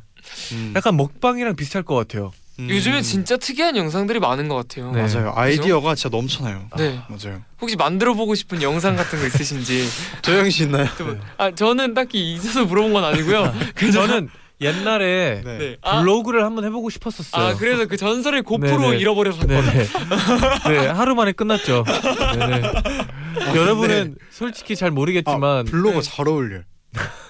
[0.52, 0.72] 음.
[0.76, 2.32] 약간 먹방이랑 비슷할 것 같아요.
[2.60, 2.68] 음.
[2.68, 4.92] 요즘에 진짜 특이한 영상들이 많은 것 같아요.
[4.92, 5.02] 네.
[5.02, 5.32] 맞아요.
[5.34, 6.68] 아이디어가 진짜 넘쳐나요.
[6.76, 7.00] 네.
[7.08, 7.40] 맞아요.
[7.60, 9.86] 혹시 만들어 보고 싶은 영상 같은 거 있으신지.
[10.22, 10.86] 조영 씨 있나요?
[11.38, 13.54] 아 저는 딱히 있어서 물어본 건 아니고요.
[13.74, 14.28] 그 저는
[14.60, 15.58] 옛날에 네.
[15.58, 15.76] 네.
[15.80, 17.42] 아, 블로그를 한번 해보고 싶었었어요.
[17.42, 18.98] 아 그래서 그 전설의 고프로 네네.
[18.98, 19.46] 잃어버려서.
[20.68, 21.84] 네, 하루 만에 끝났죠.
[22.38, 22.62] 네네.
[23.56, 26.02] 여러분은 솔직히 잘 아, 모르겠지만 블로거 네.
[26.02, 26.60] 잘 어울려.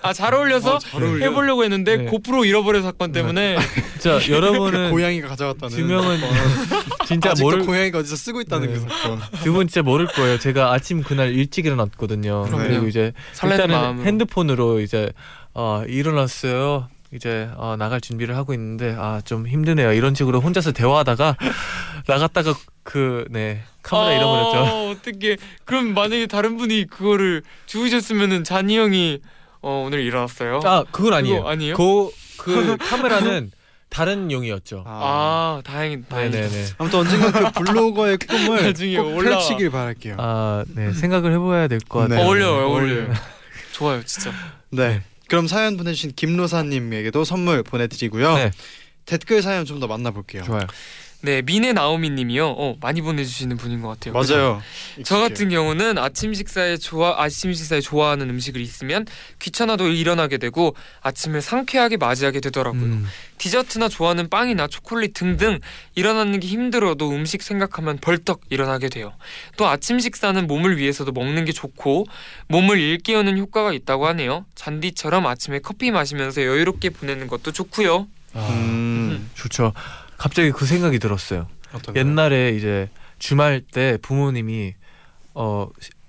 [0.02, 1.26] 아 잘 어울려서 어, 잘 어울려.
[1.26, 2.04] 해보려고 했는데 네.
[2.06, 3.56] 고프로 잃어버린 사건 때문에
[4.00, 6.18] 자 여러분은 고양이가 가져갔다는 두 명은
[7.06, 8.72] 진짜 아직도 모를 고양이가 어디서 쓰고 있다는 네.
[8.74, 9.18] 그 사건.
[9.42, 10.38] 두분 진짜 모를 거예요.
[10.38, 12.42] 제가 아침 그날 일찍 일어났거든요.
[12.44, 12.62] 그럼요.
[12.64, 14.06] 그리고 이제 일단은 마음으로.
[14.06, 15.12] 핸드폰으로 이제
[15.54, 16.88] 어, 일어났어요.
[17.12, 19.92] 이제 어, 나갈 준비를 하고 있는데 아 좀 힘드네요.
[19.92, 21.36] 이런 식으로 혼자서 대화하다가
[22.06, 24.56] 나갔다가 그네 카메라 잃어버렸죠.
[24.58, 29.18] 아, 어떻게 그럼 만약에 다른 분이 그거를 주우셨으면은 잔이 형이
[29.62, 30.60] 어 오늘 일어났어요.
[30.64, 31.38] 아 그건 아니에요.
[31.38, 31.76] 그거 아니에요?
[31.76, 33.50] 그, 그 카메라는
[33.90, 34.84] 다른 용이었죠.
[34.86, 36.38] 아, 다행이 다행이다.
[36.38, 36.66] 네네네.
[36.78, 39.38] 아무튼 언젠가 그 블로거의 꿈을 나중에 꼭 올라와.
[39.38, 40.14] 펼치길 바랄게요.
[40.18, 42.14] 아, 네 생각을 해봐야 될것 네.
[42.14, 42.26] 같아요.
[42.28, 42.98] 어울려요, 어울려요.
[43.00, 43.14] 어울려요.
[43.72, 44.32] 좋아요, 진짜.
[44.70, 45.02] 네.
[45.28, 48.34] 그럼 사연 보내주신 김로사님에게도 선물 보내드리고요.
[48.36, 48.50] 네.
[49.06, 50.42] 댓글 사연 좀 더 만나볼게요.
[50.44, 50.66] 좋아요.
[51.22, 52.46] 네, 미네 나오미님이요.
[52.48, 54.14] 어 많이 보내주시는 분인 것 같아요.
[54.14, 54.62] 맞아요.
[55.04, 59.06] 저 같은 경우는 아침 식사에 좋아 아침 식사에 좋아하는 음식을 있으면
[59.38, 62.82] 귀찮아도 일어나게 되고 아침을 상쾌하게 맞이하게 되더라고요.
[62.82, 63.06] 음,
[63.36, 65.58] 디저트나 좋아하는 빵이나 초콜릿 등등
[65.94, 69.12] 일어나는 게 힘들어도 음식 생각하면 벌떡 일어나게 돼요.
[69.58, 72.06] 또 아침 식사는 몸을 위해서도 먹는 게 좋고
[72.48, 74.46] 몸을 일깨우는 효과가 있다고 하네요.
[74.54, 78.08] 잔디처럼 아침에 커피 마시면서 여유롭게 보내는 것도 좋고요.
[78.32, 79.28] 아, 음.
[79.34, 79.72] 좋죠.
[80.20, 81.48] 갑자기 그 생각이 들었어요.
[81.96, 84.74] 옛날에 이제 주말 때 부모님이
[85.32, 85.66] 어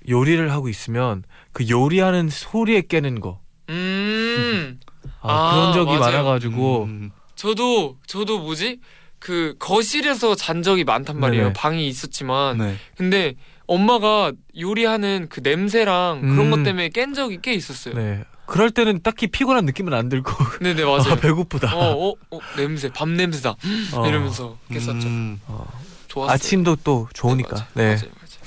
[0.09, 3.39] 요리를 하고 있으면 그 요리하는 소리에 깨는 거.
[3.69, 4.77] 음,
[5.21, 5.99] 아, 아, 그런 적이 맞아요.
[6.17, 7.11] 많아가지고 음.
[7.35, 8.81] 저도 저도 뭐지
[9.17, 11.43] 그 거실에서 잔 적이 많단 말이에요.
[11.43, 11.53] 네네.
[11.53, 12.75] 방이 있었지만 네.
[12.97, 16.51] 근데 엄마가 요리하는 그 냄새랑 그런 음.
[16.51, 17.93] 것 때문에 깬 적이 꽤 있었어요.
[17.93, 21.03] 네 그럴 때는 딱히 피곤한 느낌은 안 들고 네네 맞아요.
[21.13, 21.73] 아, 배고프다.
[21.73, 23.55] 어, 어, 어, 냄새, 밥 냄새다.
[23.93, 25.07] 어, 이러면서 깼었죠.
[25.07, 25.39] 음.
[25.47, 25.65] 어,
[26.09, 26.33] 좋았어요.
[26.33, 27.55] 아침도 또 좋으니까.
[27.55, 28.41] 맞아요, 네, 맞아요, 맞아요.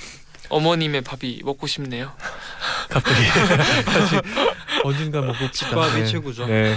[0.51, 2.13] 어머님의 밥이 먹고 싶네요.
[2.91, 3.17] 갑자기
[4.85, 5.53] 언젠가 먹고 싶다.
[5.53, 6.07] 집밥이 네.
[6.07, 6.47] 최고죠.
[6.49, 6.77] 네.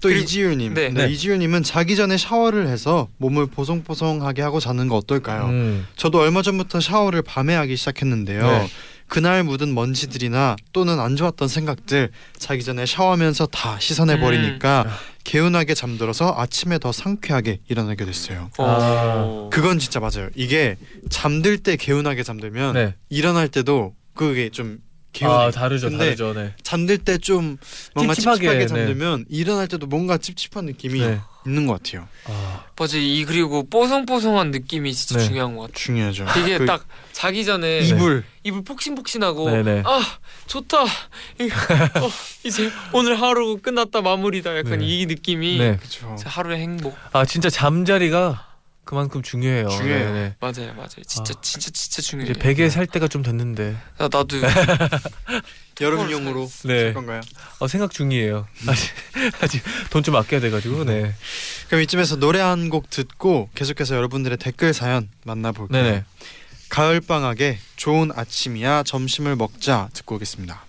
[0.00, 0.74] 또 그리고- 이지율님.
[0.74, 0.90] 네.
[0.90, 1.06] 네.
[1.06, 1.10] 네.
[1.12, 5.46] 이지율님은 자기 전에 샤워를 해서 몸을 보송보송하게 하고 자는 거 어떨까요?
[5.46, 5.86] 음.
[5.96, 8.42] 저도 얼마 전부터 샤워를 밤에 하기 시작했는데요.
[8.46, 8.68] 네.
[9.08, 14.90] 그날 묻은 먼지들이나 또는 안 좋았던 생각들 자기 전에 샤워하면서 다 씻어내 버리니까 음.
[15.24, 18.50] 개운하게 잠들어서 아침에 더 상쾌하게 일어나게 됐어요.
[18.58, 19.50] 어.
[19.52, 20.28] 그건 진짜 맞아요.
[20.34, 20.76] 이게
[21.10, 22.94] 잠들 때 개운하게 잠들면 네.
[23.08, 24.78] 일어날 때도 그게 좀
[25.12, 25.34] 개운해.
[25.36, 26.34] 아 다르죠, 다르죠.
[26.34, 26.54] 네.
[26.62, 27.56] 잠들 때 좀
[27.94, 28.66] 뭔가 찝찝하게, 찝찝하게, 네.
[28.66, 31.20] 잠들면 일어날 때도 뭔가 찝찝한 느낌이 네.
[31.46, 32.08] 있는 것 같아요.
[32.26, 35.26] 아, 맞아, 이 그리고 뽀송뽀송한 느낌이 진짜 네.
[35.26, 35.74] 중요한 것 같아.
[35.74, 36.26] 중요하죠.
[36.40, 39.82] 이게 그 딱 자기 전에 이불 이불 폭신폭신하고 네네.
[39.86, 40.00] 아
[40.46, 40.84] 좋다
[41.40, 41.44] 이-
[42.00, 42.10] 어,
[42.44, 44.86] 이제 오늘 하루 끝났다 마무리다 약간 네.
[44.86, 45.76] 이 느낌이 네.
[45.76, 46.16] 그렇죠.
[46.24, 48.53] 하루의 행복 아 진짜 잠자리가
[48.84, 49.68] 그만큼 중요해요.
[49.68, 50.12] 중요해요.
[50.12, 50.36] 네, 네.
[50.40, 51.40] 맞아요 맞아요 진짜 아.
[51.40, 54.26] 진짜 진짜 중요해요 이제 베개 살 때가 좀 됐는데 야, 나도
[55.80, 56.80] 여름용으로 네.
[56.84, 57.20] 살 건가요?
[57.58, 58.46] 어, 생각 중이에요.
[58.68, 58.90] 아직
[59.40, 61.14] 아직 돈 좀 아껴야 돼가지고 네.
[61.68, 65.82] 그럼 이쯤에서 노래 한 곡 듣고 계속해서 여러분들의 댓글 사연 만나볼게요.
[65.82, 66.04] 네네.
[66.68, 70.64] 가을 방학에 좋은 아침이야 점심을 먹자 듣고 오겠습니다.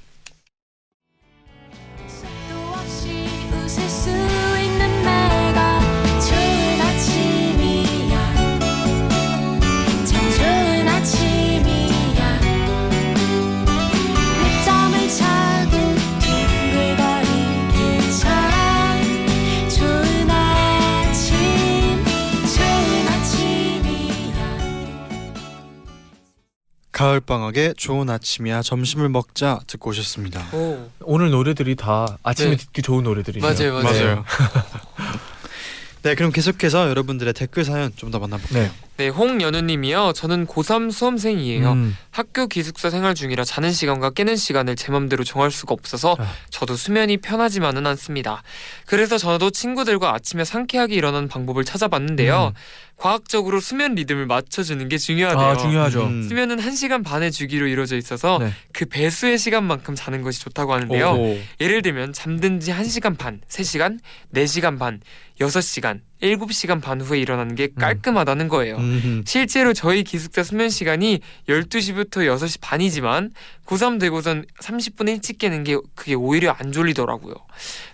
[27.06, 30.44] 가을 방학에 좋은 아침이야 점심을 먹자 듣고 오셨습니다.
[30.54, 32.58] 오 오늘 노래들이 다 아침에 네.
[32.58, 33.46] 듣기 좋은 노래들이죠.
[33.46, 34.26] 맞아요, 맞아요.
[36.02, 38.64] 네, 그럼 계속해서 여러분들의 댓글 사연 좀 더 만나볼게요.
[38.64, 38.72] 네.
[38.98, 44.92] 네 홍연우님이요 저는 고3 수험생이에요 음, 학교 기숙사 생활 중이라 자는 시간과 깨는 시간을 제
[44.92, 46.32] 맘대로 정할 수가 없어서 아.
[46.50, 48.42] 저도 수면이 편하지만은 않습니다.
[48.86, 52.54] 그래서 저도 친구들과 아침에 상쾌하게 일어나는 방법을 찾아봤는데요.
[52.56, 52.60] 음.
[52.98, 55.46] 과학적으로 수면 리듬을 맞춰주는 게 중요하대요.
[55.46, 56.06] 아 중요하죠.
[56.06, 56.24] 음.
[56.24, 58.52] 수면은 1시간 반의 주기로 이루어져 있어서 네.
[58.72, 61.12] 그 배수의 시간만큼 자는 것이 좋다고 하는데요.
[61.12, 61.38] 오.
[61.60, 64.00] 예를 들면 잠든 지 1시간 반, 3시간,
[64.34, 65.02] 4시간 반,
[65.40, 68.78] 6시간, 7시간 반 후에 일어나는 게 깔끔하다는 거예요.
[68.78, 69.24] 음.
[69.28, 73.32] 실제로 저희 기숙사 수면 시간이 12시부터 6시 반이지만
[73.66, 77.34] 고3 되고선 30분 일찍 깨는 게 그게 오히려 안 졸리더라고요.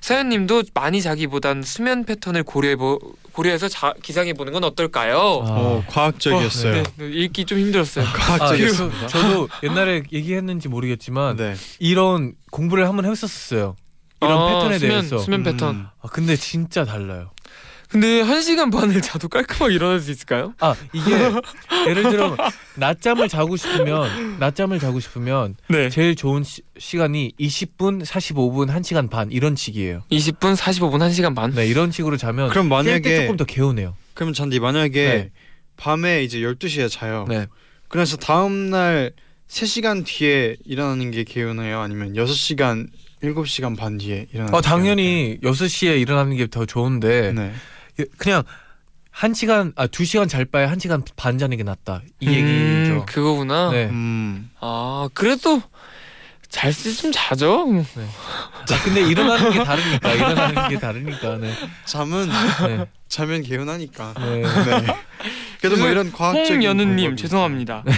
[0.01, 2.75] 서현 님도 많이 자기보단 수면 패턴을 고려해
[3.33, 5.17] 고려해서 자, 기상해 보는 건 어떨까요?
[5.17, 6.83] 어, 과학적이었어요.
[6.97, 8.05] 네, 읽기 좀 힘들었어요.
[8.05, 9.07] 아, 과학적이었습니다.
[9.07, 11.55] 저도 옛날에 얘기했는지 모르겠지만 네.
[11.79, 13.75] 이런 공부를 한번 했었어요.
[14.21, 15.17] 이런 아, 패턴에 수면, 대해서.
[15.19, 15.75] 수면 패턴.
[15.75, 15.87] 음.
[16.01, 17.31] 아, 근데 진짜 달라요.
[17.91, 20.53] 근데 한 시간 반을 자도 깔끔하게 일어날 수 있을까요?
[20.59, 21.11] 아 이게
[21.89, 22.37] 예를 들어
[22.75, 25.89] 낮잠을 자고 싶으면 낮잠을 자고 싶으면 네.
[25.89, 30.03] 제일 좋은 시, 시간이 20분, 45분, 1시간 반 이런 식이에요.
[30.09, 31.51] 20분, 45분, 1시간 반.
[31.53, 33.95] 네 이런 식으로 자면 그럼 만약에 조금 더 개운해요.
[34.13, 35.29] 그럼 잔디 만약에 네.
[35.75, 37.25] 밤에 이제 12시에 자요.
[37.27, 37.47] 네.
[37.89, 39.11] 그래서 다음 날
[39.49, 41.81] 3시간 뒤에 일어나는 게 개운해요?
[41.81, 42.87] 아니면 6시간,
[43.21, 47.33] 7시간 반 뒤에 일어나는 어게 당연히 6시에 일어나는 게 더 좋은데?
[47.33, 47.51] 네.
[48.01, 48.43] 예, 그냥
[49.09, 52.33] 한 시간 아 두 시간 잘 바에 한 시간 반 자는 게 낫다 이 음,
[52.33, 53.05] 얘기죠.
[53.05, 53.71] 그거구나.
[53.71, 53.85] 네.
[53.85, 54.49] 음.
[54.59, 55.61] 아 그래도
[56.49, 57.65] 잘수 있으면 자죠.
[58.67, 61.37] 자, 근데 일어나는 게 다르니까 일어나는 게 다르니까.
[61.37, 61.53] 네.
[61.85, 62.29] 잠은
[62.67, 62.85] 네.
[63.07, 64.13] 자면 개운하니까.
[64.19, 64.43] 네.
[65.61, 65.67] 네.
[65.69, 67.83] 그래도 뭐 이런 과학적인 홍연우님 죄송합니다.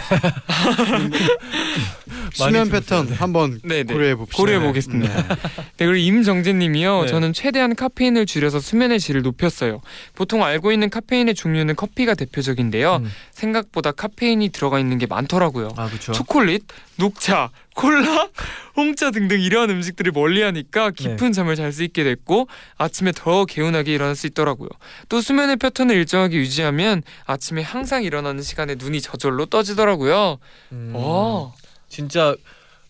[2.34, 3.08] 수면 많이 패턴.
[3.14, 3.94] 한번 네, 네.
[3.94, 4.38] 고려해 봅시다.
[4.38, 5.14] 고려해 보겠습니다.
[5.78, 7.02] 네, 그리고 임정재님이요.
[7.04, 7.08] 네.
[7.08, 9.82] 저는 최대한 카페인을 줄여서 수면의 질을 높였어요.
[10.16, 12.98] 보통 알고 있는 카페인의 종류는 커피가 대표적인데요.
[12.98, 13.12] 음.
[13.32, 15.70] 생각보다 카페인이 들어가 있는 게 많더라고요.
[15.78, 16.12] 아 그렇죠.
[16.12, 16.64] 초콜릿,
[16.98, 18.30] 녹차, 콜라,
[18.76, 24.16] 홍차 등등 이러한 음식들을 멀리하니까 깊은 잠을 잘 수 있게 됐고 아침에 더 개운하게 일어날
[24.16, 24.70] 수 있더라고요.
[25.10, 30.38] 또 수면의 패턴을 일정하게 유지하면 아침에 항상 일어나는 시간에 눈이 저절로 떠지더라고요.
[30.72, 30.92] 음.
[30.96, 31.54] 어.
[31.90, 32.36] 진짜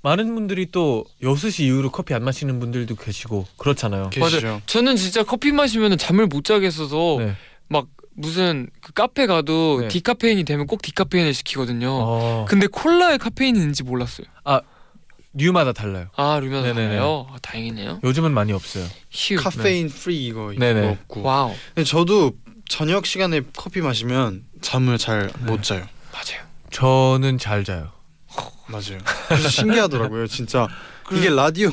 [0.02, 4.10] 많은 분들이 또 6시 이후로 커피 안 마시는 분들도 계시고 그렇잖아요.
[4.10, 4.62] 계시죠.
[4.66, 7.36] 저는 진짜 커피 마시면 잠을 못 자겠어서 네.
[7.70, 9.88] 막 무슨 그 카페 가도 네.
[9.88, 11.90] 디카페인이 되면 꼭 디카페인을 시키거든요.
[11.92, 14.28] 어, 근데 콜라에 카페인이 있는지 몰랐어요.
[15.36, 16.08] 류마다 달라요.
[16.16, 16.96] 아 루면 네네네.
[16.98, 17.26] 알아요?
[17.32, 18.02] 아, 다행이네요.
[18.04, 18.86] 요즘은 많이 없어요.
[19.12, 19.36] 휴.
[19.38, 20.90] 카페인 프리 이거 네네.
[20.90, 21.24] 없고.
[21.24, 21.56] 와우.
[21.74, 22.34] 근데 저도
[22.70, 25.62] 저녁 시간에 커피 마시면 잠을 잘못 네.
[25.62, 25.88] 자요.
[26.12, 26.44] 맞아요.
[26.70, 27.90] 저는 잘 자요.
[28.68, 29.00] 맞아요.
[29.50, 30.28] 신기하더라고요.
[30.28, 30.68] 진짜
[31.12, 31.72] 이게 라디오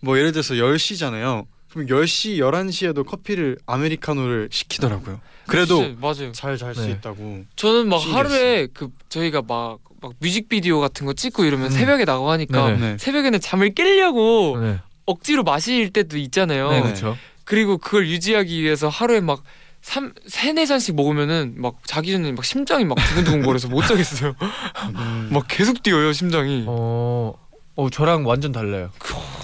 [0.00, 1.44] 뭐 예를 들어서 10시잖아요.
[1.70, 5.20] 그럼 10시, 11시에도 커피를 아메리카노를 시키더라고요.
[5.46, 6.32] 그래도 진짜 맞아요.
[6.32, 6.92] 잘 잘 수 네.
[6.92, 7.44] 있다고.
[7.56, 8.34] 저는 막 신기했어요.
[8.34, 11.70] 하루에 그 저희가 막, 막 뮤직비디오 같은 거 찍고 이러면 음.
[11.70, 12.78] 새벽에 나가고 하니까 네네.
[12.78, 12.96] 네.
[12.98, 16.70] 새벽에는 잠을 깨려고 네, 억지로 마실 때도 있잖아요.
[16.70, 17.16] 네 그렇죠.
[17.44, 19.42] 그리고 그걸 유지하기 위해서 하루에 막
[19.82, 24.34] 삼, 세네 잔씩 먹으면은 막 자기 전에 막 심장이 막 두근두근거려서 못 자겠어요.
[24.96, 25.30] 음.
[25.32, 26.64] 막 계속 뛰어요 심장이.
[26.68, 27.32] 어,
[27.76, 28.90] 어 저랑 완전 달라요.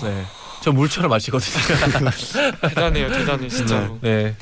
[0.03, 0.25] 네.
[0.67, 1.55] 저 물처럼 마시거든요.
[2.61, 4.01] 대단해요, 대단해 진짜로.
[4.03, 4.35] 네.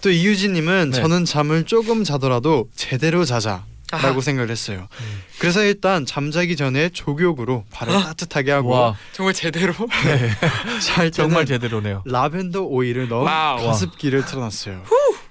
[0.00, 1.00] 또 이유진님은 네.
[1.00, 4.86] 저는 잠을 조금 자더라도 제대로 자자 라고 아하, 생각을 했어요.
[5.00, 5.22] 음.
[5.40, 9.74] 그래서 일단 잠자기 전에 족욕으로 발을 따뜻하게 하고 와, 정말 제대로.
[10.80, 12.04] 잘 때는 정말 제대로네요.
[12.06, 13.66] 라벤더 오일을 넣은 wow.
[13.66, 14.84] 가습기를 틀어놨어요.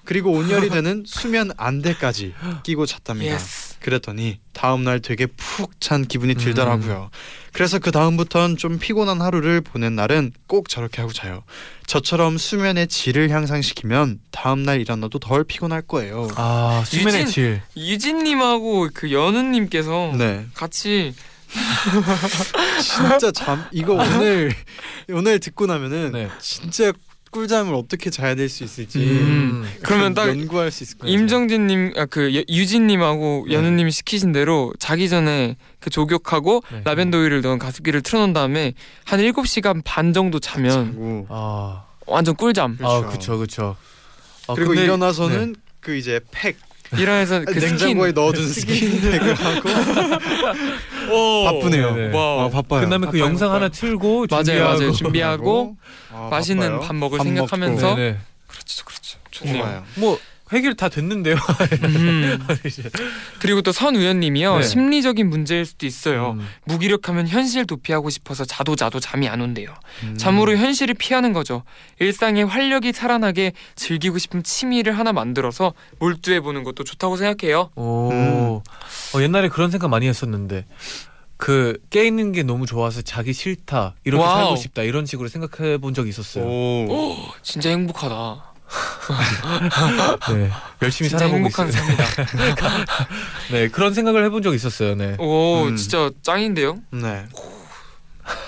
[0.04, 2.34] 그리고 온열이 되는 수면 안대까지
[2.64, 3.36] 끼고 잤답니다.
[3.36, 3.71] Yes.
[3.82, 6.38] 그랬더니 다음 날 되게 푹 잔 기분이 음.
[6.38, 7.10] 들더라고요.
[7.54, 11.44] 그래서 그 다음부턴 좀 피곤한 하루를 보낸 날은 꼭 저렇게 하고 자요.
[11.88, 16.28] 저처럼 수면의 질을 향상시키면 다음 날 일어나도 덜 피곤할 거예요.
[16.36, 17.34] 아 수면의 유진.
[17.34, 17.62] 질.
[17.76, 21.16] 유진님하고 그 연우님께서 네, 같이
[22.82, 24.54] 진짜 잠 이거 오늘
[25.10, 26.30] 오늘 듣고 나면은 네.
[26.40, 26.94] 진짜
[27.32, 29.66] 꿀잠을 어떻게 자야 될 수 있을지 음.
[29.84, 31.14] 그러면 딱 연구할 수 있을 거예요.
[31.18, 33.56] 임정진님, 아, 그 여- 유진님하고 네.
[33.56, 36.82] 연우님이 시키신 대로 자기 전에 그 조격하고 네.
[36.84, 38.74] 라벤더 오일을 넣은 가습기를 틀어놓은 다음에
[39.06, 41.26] 한 7시간 반 정도 자면.
[41.30, 42.78] 아, 완전 꿀잠.
[42.82, 43.38] 아 그렇죠.
[43.38, 43.76] 그쵸.
[44.48, 46.58] 아, 그리고 근데- 일어나서는 그 이제 팩
[46.98, 47.70] 일어나서 그 스킨.
[47.70, 49.70] 냉장고에 넣어둔 스킨팩을 하고
[51.14, 51.46] 오.
[51.46, 51.96] 바쁘네요.
[51.96, 52.12] 네.
[52.14, 52.40] wow.
[52.42, 52.82] 아, 바빠요.
[52.82, 53.56] 끝나면 그 바빠요, 영상 바빠요.
[53.56, 54.78] 하나 틀고 맞아요, 준비하고.
[54.80, 54.92] 맞아요.
[54.92, 55.76] 준비하고
[56.14, 56.88] 아, 맛있는 바빠요.
[56.88, 57.96] 밥 먹을 밥 생각하면서 먹고.
[58.00, 58.18] 네네.
[58.48, 59.18] 그렇죠, 그렇죠.
[59.32, 59.64] 좋네요.
[59.64, 59.84] 좋아요.
[59.96, 60.20] 뭐
[60.52, 61.36] 해결 다 됐는데요.
[61.84, 62.40] 음.
[63.40, 64.58] 그리고 또 선우연님이요.
[64.60, 64.64] 네.
[64.64, 66.32] 심리적인 문제일 수도 있어요.
[66.32, 66.48] 음.
[66.66, 69.74] 무기력하면 현실 도피하고 싶어서 자도 자도 잠이 안 온대요.
[70.04, 70.18] 음.
[70.18, 71.64] 잠으로 현실을 피하는 거죠.
[72.00, 77.70] 일상에 활력이 살아나게 즐기고 싶은 취미를 하나 만들어서 몰두해 보는 것도 좋다고 생각해요.
[77.76, 78.10] 오.
[78.12, 78.60] 음.
[79.16, 80.66] 어, 옛날에 그런 생각 많이 했었는데
[81.38, 84.38] 그 깨 있는 게 너무 좋아서 자기 싫다 이렇게 wow.
[84.38, 86.46] 살고 싶다 이런 식으로 생각해 본 적이 있었어요.
[86.46, 87.18] 오.
[87.42, 88.51] 진짜 행복하다.
[90.34, 90.50] 네.
[90.82, 91.84] 열심히 살아보고 행복한 있어요.
[91.84, 92.86] 삶이다.
[93.52, 94.96] 네 그런 생각을 해본 적 있었어요.
[94.96, 95.16] 네.
[95.20, 95.76] 오, 음.
[95.76, 96.80] 진짜 짱인데요.
[96.92, 97.26] 네.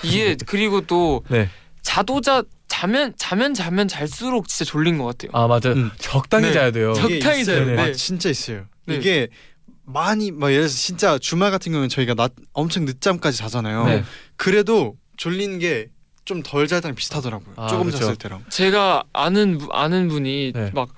[0.02, 1.48] 이게 그리고 또 네.
[1.82, 5.30] 자도 자 자면 자면 자면 잘수록 진짜 졸린 것 같아요.
[5.34, 5.76] 아 맞아요.
[5.76, 5.90] 음.
[5.98, 6.52] 적당히 네.
[6.52, 6.94] 자야 돼요.
[6.94, 7.44] 적- 적당히.
[7.44, 7.62] 자요.
[7.80, 7.92] 아, 네.
[7.92, 8.64] 진짜 있어요.
[8.86, 8.96] 네.
[8.96, 9.28] 이게
[9.86, 13.84] 많이 막 예를 들어서 진짜 주말 같은 경우는 저희가 낮 엄청 늦잠까지 자잖아요.
[13.86, 14.04] 네.
[14.36, 15.88] 그래도 졸린 게
[16.24, 17.54] 좀 덜 잘 때랑 비슷하더라고요.
[17.56, 18.04] 아, 조금 그렇죠.
[18.06, 18.44] 잤을 때랑.
[18.48, 20.70] 제가 아는 부- 아는 분이 네.
[20.74, 20.88] 막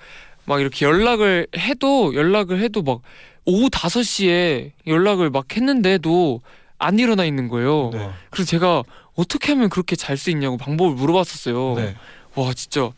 [0.45, 3.01] 막 이렇게 연락을 해도 연락을 해도 막
[3.43, 6.39] 오후 5시에 연락을 막 했는데도
[6.77, 7.89] 안 일어나 있는 거예요.
[7.91, 8.09] 네.
[8.29, 8.83] 그래서 제가
[9.15, 11.73] 어떻게 하면 그렇게 잘 수 있냐고 방법을 물어봤었어요.
[11.75, 11.95] 네.
[12.35, 12.89] 와 진짜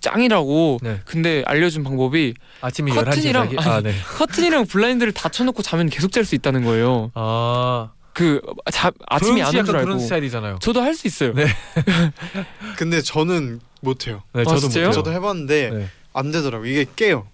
[0.00, 0.78] 짱이라고.
[0.82, 1.00] 네.
[1.04, 3.68] 근데 알려준 방법이 아침에 커튼이랑- 11시에 자기.
[3.68, 3.92] 아, 네.
[4.16, 7.10] 커튼이랑 블라인드를 닫혀놓고 자면 계속 잘 수 있다는 거예요.
[7.14, 8.40] 아, 그
[8.72, 9.86] 자, 아침에 도영 안씨 오는 줄 약간 알고.
[9.86, 10.58] 그런 스타일이잖아요.
[10.60, 11.32] 저도 할 수 있어요.
[11.34, 11.46] 네.
[12.76, 14.22] 근데 저는 못해요.
[14.32, 14.86] 네, 아, 저도 진짜요?
[14.88, 14.92] 못해요.
[15.02, 15.88] 저도 해봤는데 네.
[16.12, 16.66] 안 되더라고.
[16.66, 17.26] 이게 깨요.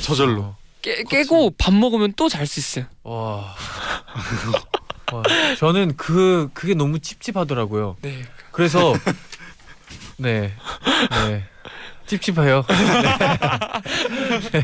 [0.00, 0.42] 저절로.
[0.42, 0.56] 어.
[0.82, 2.86] 깨, 깨고 밥 먹으면 또 잘 수 있어요.
[3.04, 3.54] 와.
[5.12, 5.22] 와.
[5.58, 7.96] 저는 그 그게 너무 찝찝하더라고요.
[8.02, 8.24] 네.
[8.52, 8.92] 그래서
[10.18, 10.52] 네.
[11.28, 11.44] 네.
[12.06, 12.64] 찝찝해요.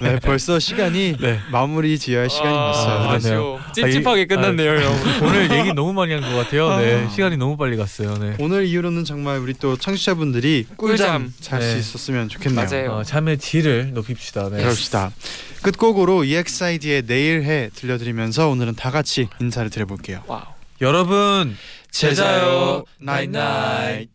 [0.03, 1.41] 네, 벌써 시간이 네.
[1.51, 2.99] 마무리 지어야 할 시간이 아, 됐어요.
[2.99, 3.17] 그러네요.
[3.17, 3.61] 아쉬워.
[3.73, 4.95] 찝찝하게 아, 이- 끝났네요, 형.
[5.23, 6.77] 오늘 얘기 너무 많이 한 것 같아요.
[6.79, 7.09] 네.
[7.11, 8.15] 시간이 너무 빨리 갔어요.
[8.19, 8.37] 네.
[8.39, 11.35] 오늘 이후로는 정말 우리 또 청취자분들이 꿀잠 꿀잠.
[11.41, 11.79] 잘수 네.
[11.79, 12.67] 있었으면 좋겠네요.
[12.67, 12.91] 맞아요.
[12.93, 14.49] 어, 잠의 질을 높입시다.
[14.51, 14.59] 네.
[14.63, 15.11] 그럽시다.
[15.63, 20.23] 끝곡으로 EXID의 내일 해 들려드리면서 오늘은 다 같이 인사를 드려볼게요.
[20.27, 20.43] wow.
[20.81, 21.57] 여러분
[21.91, 24.09] 잘 자요, night night.